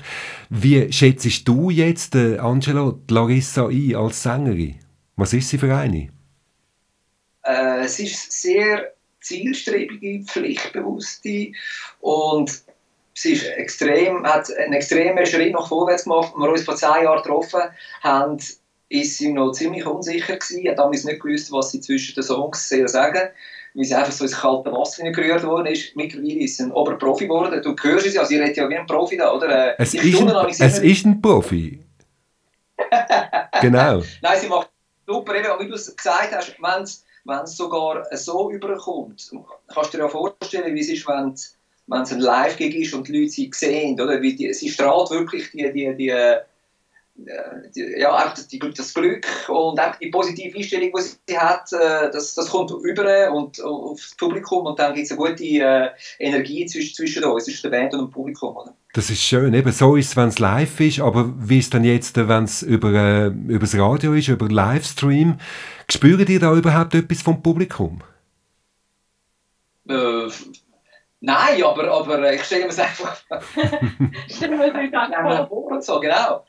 Wie 0.49 0.91
schätzt 0.91 1.47
du 1.47 1.69
jetzt, 1.69 2.15
äh, 2.15 2.37
Angelo, 2.37 2.91
die 2.91 3.13
Larissa 3.13 3.67
ein 3.67 3.95
als 3.95 4.23
Sängerin? 4.23 4.75
Was 5.15 5.33
ist 5.33 5.49
sie 5.49 5.57
für 5.57 5.75
eine? 5.75 6.09
Äh, 7.49 7.87
sie 7.87 8.05
ist 8.05 8.31
sehr 8.31 8.93
zielstrebige, 9.21 10.23
pflichtbewusste 10.25 11.51
und 11.99 12.63
sie 13.13 13.33
ist 13.33 13.47
extrem, 13.47 14.25
hat 14.25 14.55
einen 14.55 14.73
extremen 14.73 15.25
Schritt 15.25 15.53
nach 15.53 15.67
vorwärts 15.67 16.03
gemacht. 16.03 16.33
Als 16.33 16.41
wir 16.41 16.49
uns 16.49 16.63
vor 16.63 16.75
zehn 16.75 17.03
Jahren 17.03 17.23
getroffen 17.23 17.61
haben, 18.01 18.37
ist 18.89 19.17
sie 19.17 19.31
noch 19.31 19.51
ziemlich 19.51 19.85
unsicher 19.85 20.35
gewesen, 20.35 20.69
hat 20.69 20.79
damals 20.79 21.03
nicht 21.03 21.21
gewusst, 21.21 21.51
was 21.51 21.71
sie 21.71 21.81
zwischen 21.81 22.15
den 22.15 22.23
Songs 22.23 22.69
soll 22.69 22.87
sagen 22.87 23.29
weil 23.75 23.85
sie 23.85 23.93
einfach 23.93 24.11
so 24.11 24.23
ins 24.23 24.35
kalte 24.35 24.71
Wasser 24.71 25.09
gerührt 25.11 25.43
worden 25.43 25.67
ist. 25.67 25.95
Mittlerweile 25.95 26.39
ist 26.39 26.57
sie 26.57 26.63
ein 26.63 26.71
Oberprofi 26.71 27.27
geworden. 27.27 27.61
Du 27.61 27.75
hörst 27.79 28.07
es 28.07 28.15
ja, 28.15 28.25
sie 28.25 28.37
redet 28.37 28.57
ja 28.57 28.67
wie 28.67 28.75
ein 28.75 28.87
Profi 28.87 29.15
da, 29.15 29.31
oder? 29.31 29.69
Äh, 29.69 29.75
Es, 29.77 29.93
ist 29.93 30.19
ein, 30.19 30.49
es 30.49 30.79
ist 30.79 31.05
ein 31.05 31.21
Profi. 31.21 31.79
genau. 33.61 34.01
Nein, 34.21 34.39
sie 34.39 34.47
macht 34.47 34.69
super, 35.05 35.35
eben, 35.35 35.47
wie 35.59 35.67
du 35.67 35.75
es 35.75 35.95
gesagt 35.95 36.35
hast, 36.35 36.55
wenn 36.59 36.83
es 36.83 37.05
wenn 37.29 37.43
es 37.43 37.55
sogar 37.55 38.05
so 38.11 38.51
überkommt, 38.51 39.31
kannst 39.67 39.93
du 39.93 39.97
dir 39.97 40.03
ja 40.03 40.09
vorstellen, 40.09 40.75
wie 40.75 40.81
es 40.81 40.89
ist, 40.89 41.07
wenn 41.07 41.29
es 41.29 41.55
wenn 41.89 42.03
es 42.03 42.11
ein 42.11 42.19
Live-Gig 42.19 42.75
ist 42.75 42.93
und 42.93 43.07
die 43.07 43.17
Leute 43.17 43.31
sie 43.31 43.49
sehen, 43.53 43.99
oder? 43.99 44.21
Wie 44.21 44.35
die, 44.35 44.53
sie 44.53 44.69
strahlt 44.69 45.09
wirklich 45.09 45.49
die, 45.51 45.71
die, 45.73 45.95
die, 45.95 46.09
äh, 46.09 46.37
die, 47.75 47.99
ja, 47.99 48.11
auch 48.11 48.33
die, 48.33 48.59
das 48.59 48.93
Glück 48.93 49.25
und 49.47 49.79
auch 49.79 49.95
die 49.95 50.09
positive 50.09 50.55
Einstellung, 50.55 50.91
die 50.95 51.01
sie 51.01 51.37
hat, 51.37 51.71
äh, 51.73 52.11
das, 52.11 52.35
das 52.35 52.49
kommt 52.49 52.71
über 52.83 53.31
und 53.31 53.59
aufs 53.61 54.15
Publikum 54.15 54.67
und 54.67 54.79
dann 54.79 54.93
gibt 54.93 55.05
es 55.05 55.11
eine 55.11 55.19
gute 55.19 55.43
äh, 55.43 55.89
Energie 56.19 56.65
zwischen, 56.67 56.93
zwischen 56.93 57.23
uns, 57.23 57.45
zwischen 57.45 57.69
der 57.71 57.77
Band 57.77 57.93
und 57.93 58.01
dem 58.01 58.11
Publikum. 58.11 58.55
Oder? 58.55 58.73
Das 58.93 59.09
ist 59.09 59.21
schön. 59.21 59.53
Eben 59.53 59.71
so 59.71 59.95
ist 59.95 60.09
es, 60.09 60.15
wenn 60.15 60.29
es 60.29 60.39
live 60.39 60.79
ist, 60.79 60.99
aber 60.99 61.33
wie 61.37 61.59
ist 61.59 61.73
dann 61.73 61.83
jetzt, 61.83 62.15
wenn 62.15 62.43
es 62.43 62.61
über, 62.61 63.27
über 63.27 63.59
das 63.59 63.77
Radio 63.77 64.13
ist, 64.13 64.27
über 64.27 64.47
Livestream? 64.47 65.39
Spüren 65.91 66.25
die 66.25 66.39
da 66.39 66.53
überhaupt 66.53 66.93
etwas 66.93 67.21
vom 67.21 67.41
Publikum? 67.41 68.01
Äh, 69.87 70.27
nein, 71.19 71.63
aber, 71.63 71.91
aber 71.91 72.33
ich 72.33 72.43
stelle 72.43 72.65
mir 72.65 72.69
es 72.69 72.79
einfach 72.79 73.17
wir 75.27 75.47
vor. 75.47 75.65
und 75.71 75.83
so, 75.83 75.99
genau. 75.99 76.45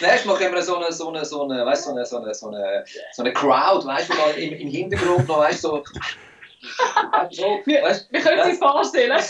Das 0.00 0.10
nächste 0.10 0.28
Mal 0.28 0.36
können 0.36 0.54
wir 0.54 0.62
so 0.62 0.76
eine, 0.76 0.92
so 0.92 1.08
eine, 1.08 1.24
so 1.24 1.44
eine, 1.44 1.64
weißt, 1.64 1.84
so 1.84 1.90
eine, 1.92 2.04
so 2.04 2.18
eine, 2.18 2.34
so 2.34 2.48
eine, 2.48 2.84
so 3.12 3.22
eine 3.22 3.32
Crowd, 3.32 3.86
weißt 3.86 4.10
du, 4.10 4.40
im, 4.40 4.52
im 4.54 4.68
Hintergrund 4.68 5.28
noch, 5.28 5.38
weißt 5.38 5.62
du, 5.64 5.68
so, 5.68 5.84
so, 7.30 7.44
weißt, 7.64 8.12
Wir 8.12 8.20
können 8.20 8.40
es 8.40 8.46
uns 8.48 8.58
vorstellen. 8.58 9.22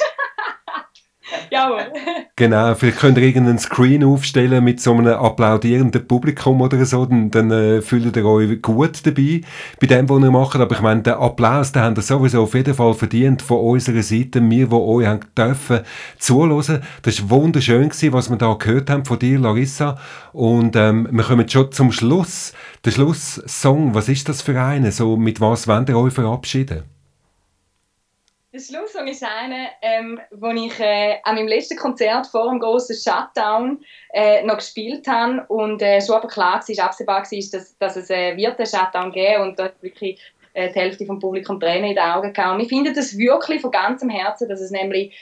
Jawohl. 1.51 1.93
Genau, 2.37 2.75
vielleicht 2.75 2.99
könnt 2.99 3.19
ihr 3.19 3.25
irgendeinen 3.25 3.59
Screen 3.59 4.05
aufstellen 4.05 4.63
mit 4.63 4.81
so 4.81 4.93
einem 4.93 5.15
applaudierenden 5.15 6.07
Publikum 6.07 6.61
oder 6.61 6.85
so, 6.85 7.05
dann, 7.07 7.31
dann 7.31 7.51
äh, 7.51 7.83
fühlt 7.83 8.17
ihr 8.17 8.25
euch 8.25 8.63
gut 8.63 9.05
dabei 9.05 9.41
bei 9.81 9.87
dem, 9.87 10.09
was 10.09 10.23
ihr 10.23 10.31
macht. 10.31 10.61
Aber 10.61 10.75
ich 10.75 10.81
meine, 10.81 11.03
den 11.03 11.15
Applaus, 11.15 11.73
den 11.73 11.83
habt 11.83 11.99
ihr 11.99 12.03
sowieso 12.03 12.43
auf 12.43 12.55
jeden 12.55 12.75
Fall 12.75 12.95
verdient 12.95 13.43
von 13.43 13.59
unserer 13.59 14.03
Seite, 14.03 14.41
wir, 14.41 14.67
die 14.67 14.75
euch 14.75 15.07
haben 15.07 15.21
dürfen 15.37 15.81
zuhören. 16.19 16.83
Das 17.03 17.23
war 17.23 17.31
wunderschön, 17.31 17.89
gewesen, 17.89 18.13
was 18.13 18.31
wir 18.31 18.37
da 18.37 18.55
gehört 18.55 18.91
haben 18.91 19.05
von 19.05 19.19
dir, 19.19 19.39
Larissa. 19.39 19.99
Und 20.33 20.77
ähm, 20.77 21.09
wir 21.11 21.25
kommen 21.25 21.49
schon 21.49 21.73
zum 21.73 21.93
Schluss. 21.93 22.53
Der 22.85 22.93
Schlusssong, 22.93 23.95
was 23.95 24.09
ist 24.09 24.29
das 24.29 24.43
für 24.43 24.61
eine? 24.61 24.93
So, 24.93 25.17
mit 25.17 25.41
was 25.41 25.67
wollt 25.67 25.89
ihr 25.89 25.99
euch 25.99 26.13
verabschieden? 26.13 26.96
Der 28.57 28.63
Schlusssong 28.63 29.07
ist 29.07 29.23
einer, 29.23 29.69
ähm, 29.83 30.19
wo 30.31 30.47
ich 30.47 30.81
äh, 30.81 31.19
an 31.25 31.35
meinem 31.35 31.47
letzten 31.47 31.77
Konzert 31.77 32.27
vor 32.27 32.49
dem 32.49 32.59
grossen 32.59 32.97
Shutdown 32.97 33.85
äh, 34.15 34.43
noch 34.45 34.57
gespielt 34.57 35.07
habe 35.07 35.45
und 35.49 35.83
äh, 35.83 36.01
schon 36.01 36.15
aber 36.15 36.29
klar 36.29 36.65
war, 36.67 36.85
absehbar 36.87 37.23
war, 37.23 37.51
dass, 37.53 37.77
dass 37.77 37.97
es 37.97 38.09
äh, 38.09 38.35
wird 38.35 38.59
einen 38.59 38.67
Shutdown 38.67 39.13
geben 39.13 39.43
und 39.43 39.59
dort 39.59 39.75
wirklich 39.83 40.19
äh, 40.55 40.73
die 40.73 40.79
Hälfte 40.79 41.05
vom 41.05 41.21
Publikum 41.21 41.61
Tränen 41.61 41.91
in 41.91 41.97
den 41.97 42.05
Augen 42.05 42.33
gehabt. 42.33 42.55
Und 42.55 42.61
ich 42.61 42.71
finde 42.71 42.95
das 42.95 43.19
wirklich 43.19 43.61
von 43.61 43.73
ganzem 43.73 44.09
Herzen, 44.09 44.49
dass 44.49 44.63
es 44.63 44.71
nämlich 44.71 45.15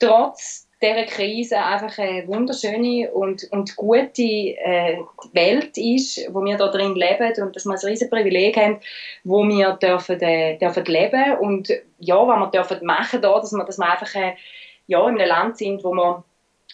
trotz 0.00 0.66
dieser 0.82 1.04
Krise 1.04 1.58
einfach 1.58 1.98
eine 1.98 2.26
wunderschöne 2.26 3.10
und, 3.10 3.46
und 3.50 3.76
gute 3.76 4.22
äh, 4.22 4.98
Welt 5.32 5.76
ist, 5.76 6.26
wo 6.32 6.42
wir 6.42 6.56
da 6.56 6.68
drin 6.68 6.94
leben 6.94 7.42
und 7.42 7.54
dass 7.54 7.66
wir 7.66 7.72
ein 7.72 7.78
riesiges 7.78 8.08
Privileg 8.08 8.56
haben, 8.56 8.80
wo 9.24 9.46
wir 9.46 9.72
dürfen, 9.74 10.20
äh, 10.20 10.56
dürfen 10.56 10.84
leben 10.86 11.36
und 11.38 11.70
ja, 11.98 12.16
was 12.16 12.38
wir 12.38 12.50
dürfen 12.50 12.86
machen 12.86 13.20
da, 13.20 13.38
dass 13.38 13.52
wir, 13.52 13.64
dass 13.64 13.78
wir 13.78 13.90
einfach 13.90 14.14
äh, 14.14 14.34
ja, 14.86 15.06
in 15.08 15.16
einem 15.16 15.28
Land 15.28 15.58
sind, 15.58 15.84
wo 15.84 15.92
wir 15.92 16.24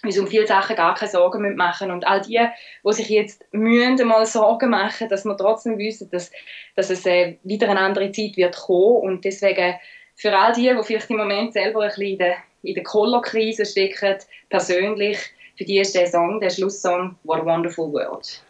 uns 0.05 0.19
um 0.19 0.27
viele 0.27 0.47
Sachen 0.47 0.77
gar 0.77 0.95
keine 0.95 1.11
Sorgen 1.11 1.57
machen 1.57 1.91
und 1.91 2.07
all 2.07 2.21
die, 2.21 2.41
die 2.85 2.93
sich 2.93 3.09
jetzt 3.09 3.45
müssen, 3.53 4.07
mal 4.07 4.25
Sorgen 4.25 4.71
machen, 4.71 5.09
dass 5.09 5.25
wir 5.25 5.37
trotzdem 5.37 5.79
wissen, 5.79 6.11
dass, 6.11 6.31
dass 6.77 6.91
es 6.91 7.05
äh, 7.07 7.39
wieder 7.43 7.69
eine 7.69 7.81
andere 7.81 8.13
Zeit 8.13 8.37
wird 8.37 8.57
kommen 8.57 9.03
und 9.03 9.25
deswegen 9.25 9.75
für 10.15 10.37
all 10.37 10.53
die, 10.53 10.69
die 10.69 10.83
vielleicht 10.83 11.11
im 11.11 11.17
Moment 11.17 11.53
selber 11.53 11.83
ein 11.83 11.89
bisschen 11.89 12.35
in 12.63 12.75
der 12.75 12.85
Kollo-Krise 12.85 13.65
stecken, 13.65 14.17
persönlich 14.49 15.19
für 15.57 15.65
die 15.65 15.79
ist 15.79 15.95
der 15.95 16.07
Song, 16.07 16.41
der 16.41 16.51
Schlusssong 16.51 17.17
What 17.25 17.41
a 17.41 17.45
Wonderful 17.45 17.93
World. 17.93 18.43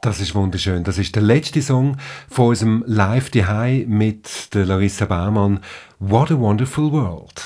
Das 0.00 0.20
ist 0.20 0.34
wunderschön. 0.34 0.84
Das 0.84 0.98
ist 0.98 1.14
der 1.14 1.22
letzte 1.22 1.62
Song 1.62 1.96
von 2.30 2.48
unserem 2.48 2.84
Live 2.86 3.30
High 3.34 3.86
mit 3.86 4.54
der 4.54 4.66
Larissa 4.66 5.06
Baumann. 5.06 5.60
What 5.98 6.30
a 6.30 6.38
Wonderful 6.38 6.92
World. 6.92 7.42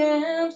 am. 0.00 0.52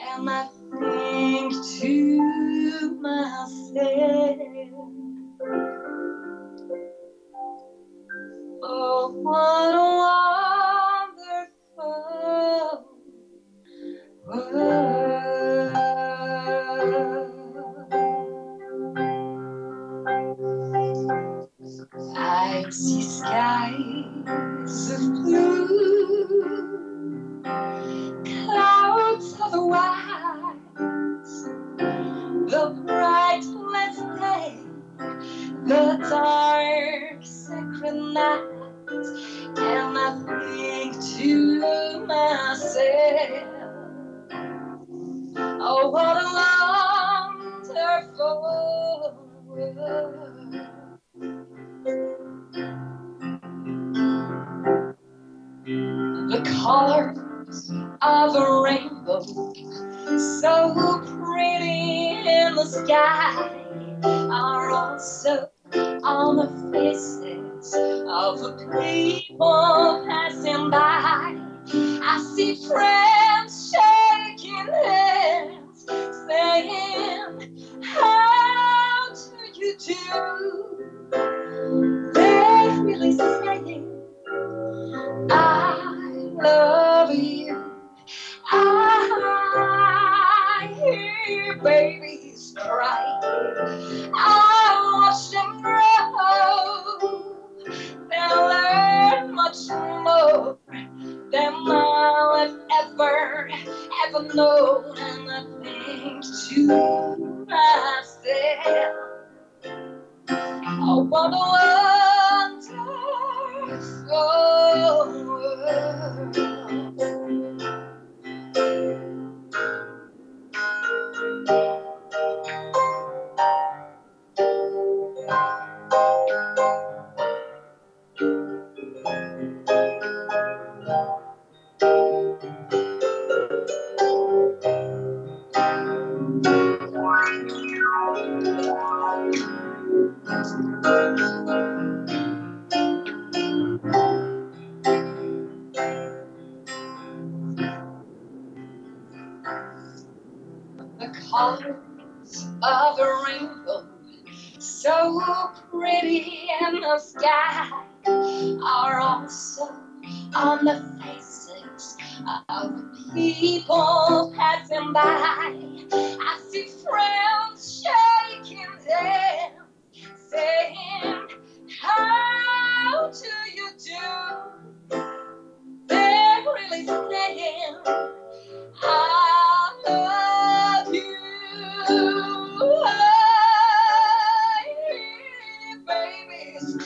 And 0.00 0.30
I 0.30 0.46
think 0.80 1.54
to 1.80 2.98
myself, 3.00 4.38
oh, 8.62 9.22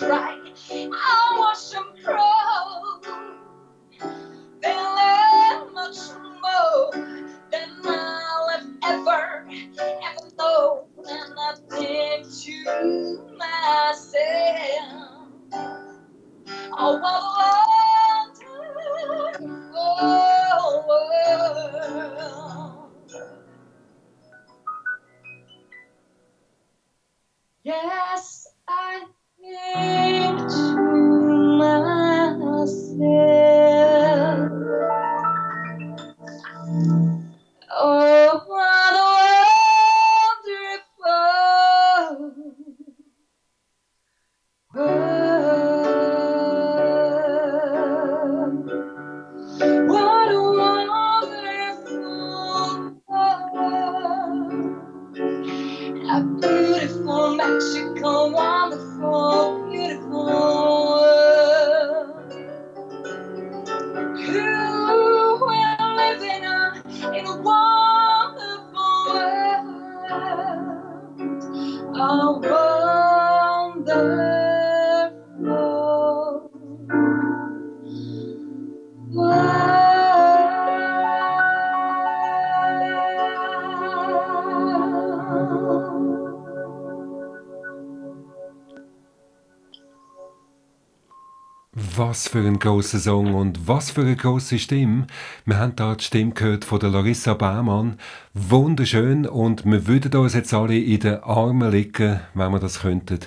right. 0.09 0.42
Was 92.13 92.29
für 92.29 92.47
ein 92.47 92.59
großer 92.59 92.99
Song 92.99 93.33
und 93.33 93.67
was 93.67 93.91
für 93.91 94.03
eine 94.03 94.15
große 94.15 94.59
Stimme. 94.59 95.07
Wir 95.47 95.57
haben 95.59 95.75
da 95.77 95.95
die 95.95 96.05
Stimme 96.05 96.33
gehört 96.33 96.67
von 96.67 96.79
der 96.79 96.91
Larissa 96.91 97.33
Baumann. 97.33 97.97
Wunderschön 98.35 99.25
und 99.27 99.65
wir 99.65 99.87
würden 99.87 100.15
uns 100.21 100.35
jetzt 100.35 100.53
alle 100.53 100.79
in 100.79 101.01
den 101.01 101.23
Armen 101.23 101.73
liegen, 101.73 102.21
wenn 102.35 102.53
wir 102.53 102.59
das 102.59 102.81
könnten. 102.81 103.21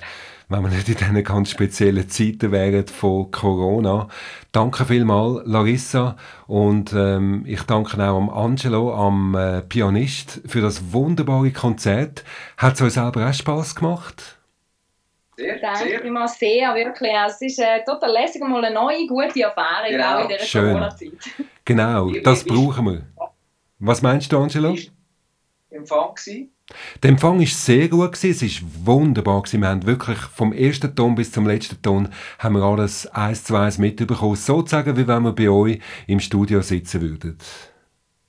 Wenn 0.48 0.62
wir 0.62 0.68
nicht 0.68 0.88
in 0.88 0.94
diesen 0.94 1.24
ganz 1.24 1.50
speziellen 1.50 2.08
Zeiten 2.08 2.52
wären 2.52 2.86
von 2.86 3.28
Corona. 3.32 4.06
Danke 4.52 4.84
vielmals, 4.84 5.40
Larissa. 5.46 6.16
Und 6.46 6.92
ähm, 6.92 7.42
ich 7.44 7.62
danke 7.62 7.96
auch 7.96 8.16
am 8.16 8.30
Angelo, 8.30 8.94
am 8.94 9.34
äh, 9.34 9.62
Pianist, 9.62 10.42
für 10.46 10.60
das 10.60 10.92
wunderbare 10.92 11.50
Konzert. 11.50 12.22
Hat 12.56 12.74
es 12.74 12.82
euch 12.82 12.92
selber 12.92 13.28
auch 13.28 13.34
Spass 13.34 13.74
gemacht? 13.74 14.35
Sehr, 15.36 15.58
Danke 15.58 15.88
sehr. 15.88 16.04
immer 16.04 16.26
sehr, 16.26 16.74
wirklich. 16.74 17.12
Es 17.26 17.42
ist 17.42 17.58
äh, 17.58 17.84
total 17.84 18.10
lässig, 18.10 18.42
mal 18.42 18.64
eine 18.64 18.74
neue, 18.74 19.06
gute 19.06 19.42
Erfahrung 19.42 19.90
genau. 19.90 20.16
auch 20.16 20.22
in 20.22 20.28
dieser 20.28 20.60
Corona-Zeit. 20.60 21.12
Genau, 21.64 22.10
das 22.10 22.44
brauchen 22.44 22.86
wir. 22.86 23.02
Was 23.78 24.00
meinst 24.00 24.32
du, 24.32 24.38
Angelo? 24.38 24.74
Empfang 25.68 26.14
gewesen? 26.14 26.52
Der 27.02 27.10
Empfang 27.10 27.38
war 27.38 27.46
sehr 27.46 27.88
gut, 27.88 28.12
gewesen. 28.12 28.46
es 28.46 28.62
war 28.62 28.94
wunderbar. 28.94 29.42
Gewesen. 29.42 29.60
Wir 29.60 29.68
haben 29.68 29.86
wirklich 29.86 30.18
vom 30.18 30.52
ersten 30.52 30.94
Ton 30.94 31.14
bis 31.14 31.30
zum 31.30 31.46
letzten 31.46 31.80
Ton 31.82 32.08
haben 32.38 32.54
wir 32.54 32.62
alles 32.62 33.06
eins 33.08 33.44
zu 33.44 33.56
eins 33.56 33.78
mitbekommen. 33.78 34.36
Sozusagen, 34.36 34.96
wie 34.96 35.06
wenn 35.06 35.22
wir 35.22 35.32
bei 35.32 35.48
euch 35.50 35.80
im 36.06 36.20
Studio 36.20 36.62
sitzen 36.62 37.02
würden. 37.02 37.38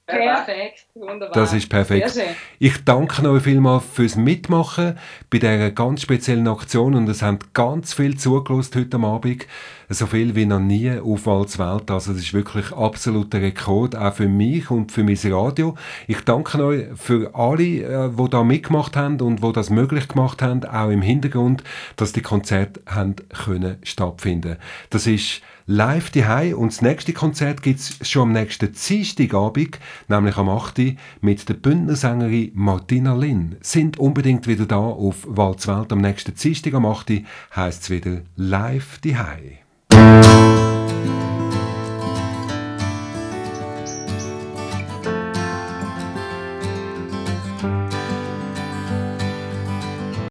Perfekt, 0.08 0.86
wunderbar. 0.96 1.32
Das 1.34 1.52
ist 1.52 1.68
perfekt. 1.68 2.18
Ich 2.60 2.86
danke 2.86 3.30
euch 3.30 3.44
vielmals 3.44 3.84
fürs 3.92 4.16
Mitmachen 4.16 4.98
bei 5.30 5.38
dieser 5.38 5.70
ganz 5.72 6.02
speziellen 6.02 6.48
Aktion 6.48 6.96
und 6.96 7.10
es 7.10 7.22
haben 7.22 7.40
ganz 7.54 7.94
viel 7.94 8.18
zugelassen 8.18 8.80
heute 8.80 8.98
Abend. 8.98 9.46
So 9.90 10.06
viel 10.06 10.34
wie 10.34 10.46
noch 10.46 10.62
nie 10.62 10.98
auf 10.98 11.26
Welt. 11.26 11.92
Also 11.92 12.14
es 12.14 12.20
ist 12.20 12.34
wirklich 12.34 12.72
absoluter 12.72 13.42
Rekord, 13.42 13.98
auch 13.98 14.14
für 14.14 14.30
mich 14.30 14.72
und 14.72 14.94
für 14.94 15.04
mein 15.04 15.20
Radio. 15.26 15.76
Ich 16.08 16.22
danke 16.22 16.64
euch 16.64 16.86
für 16.96 17.36
alle, 17.36 17.64
äh, 17.64 18.10
die 18.10 18.30
da 18.30 18.44
mitgemacht 18.46 18.96
haben 18.96 19.20
und 19.20 19.44
die 19.44 19.52
das 19.52 19.70
möglich 19.70 20.08
gemacht 20.08 20.42
haben, 20.42 20.64
auch 20.64 20.90
im 20.90 21.02
Hintergrund, 21.02 21.64
dass 21.98 22.14
die 22.14 22.22
Konzerte 22.22 22.80
haben 22.86 23.18
können 23.46 23.78
stattfinden. 23.84 24.56
Das 24.90 25.06
ist 25.06 25.42
live 25.68 26.10
die 26.10 26.24
und 26.56 26.72
das 26.72 26.82
nächste 26.82 27.14
Konzert 27.14 27.62
gibt 27.62 27.80
es 27.80 28.10
schon 28.10 28.24
am 28.24 28.32
nächsten 28.32 28.72
Dienstagabend, 28.72 29.80
nämlich 30.08 30.38
am 30.38 30.50
8. 30.50 30.96
mit 31.22 31.48
der 31.48 31.54
Bündnersängerin 31.54 32.52
Martina 32.56 33.14
Lin. 33.14 33.58
Sind 33.62 34.00
unbedingt 34.00 34.48
wieder 34.48 34.66
da 34.66 34.78
auf 34.78 35.28
Walzwelt 35.28 35.92
am 35.92 36.00
nächsten 36.00 36.34
Dienstag 36.34 36.74
am 36.74 36.86
8. 36.86 37.22
heisst 37.56 37.84
es 37.84 37.90
wieder 37.90 38.22
live 38.38 39.00
die 39.00 39.18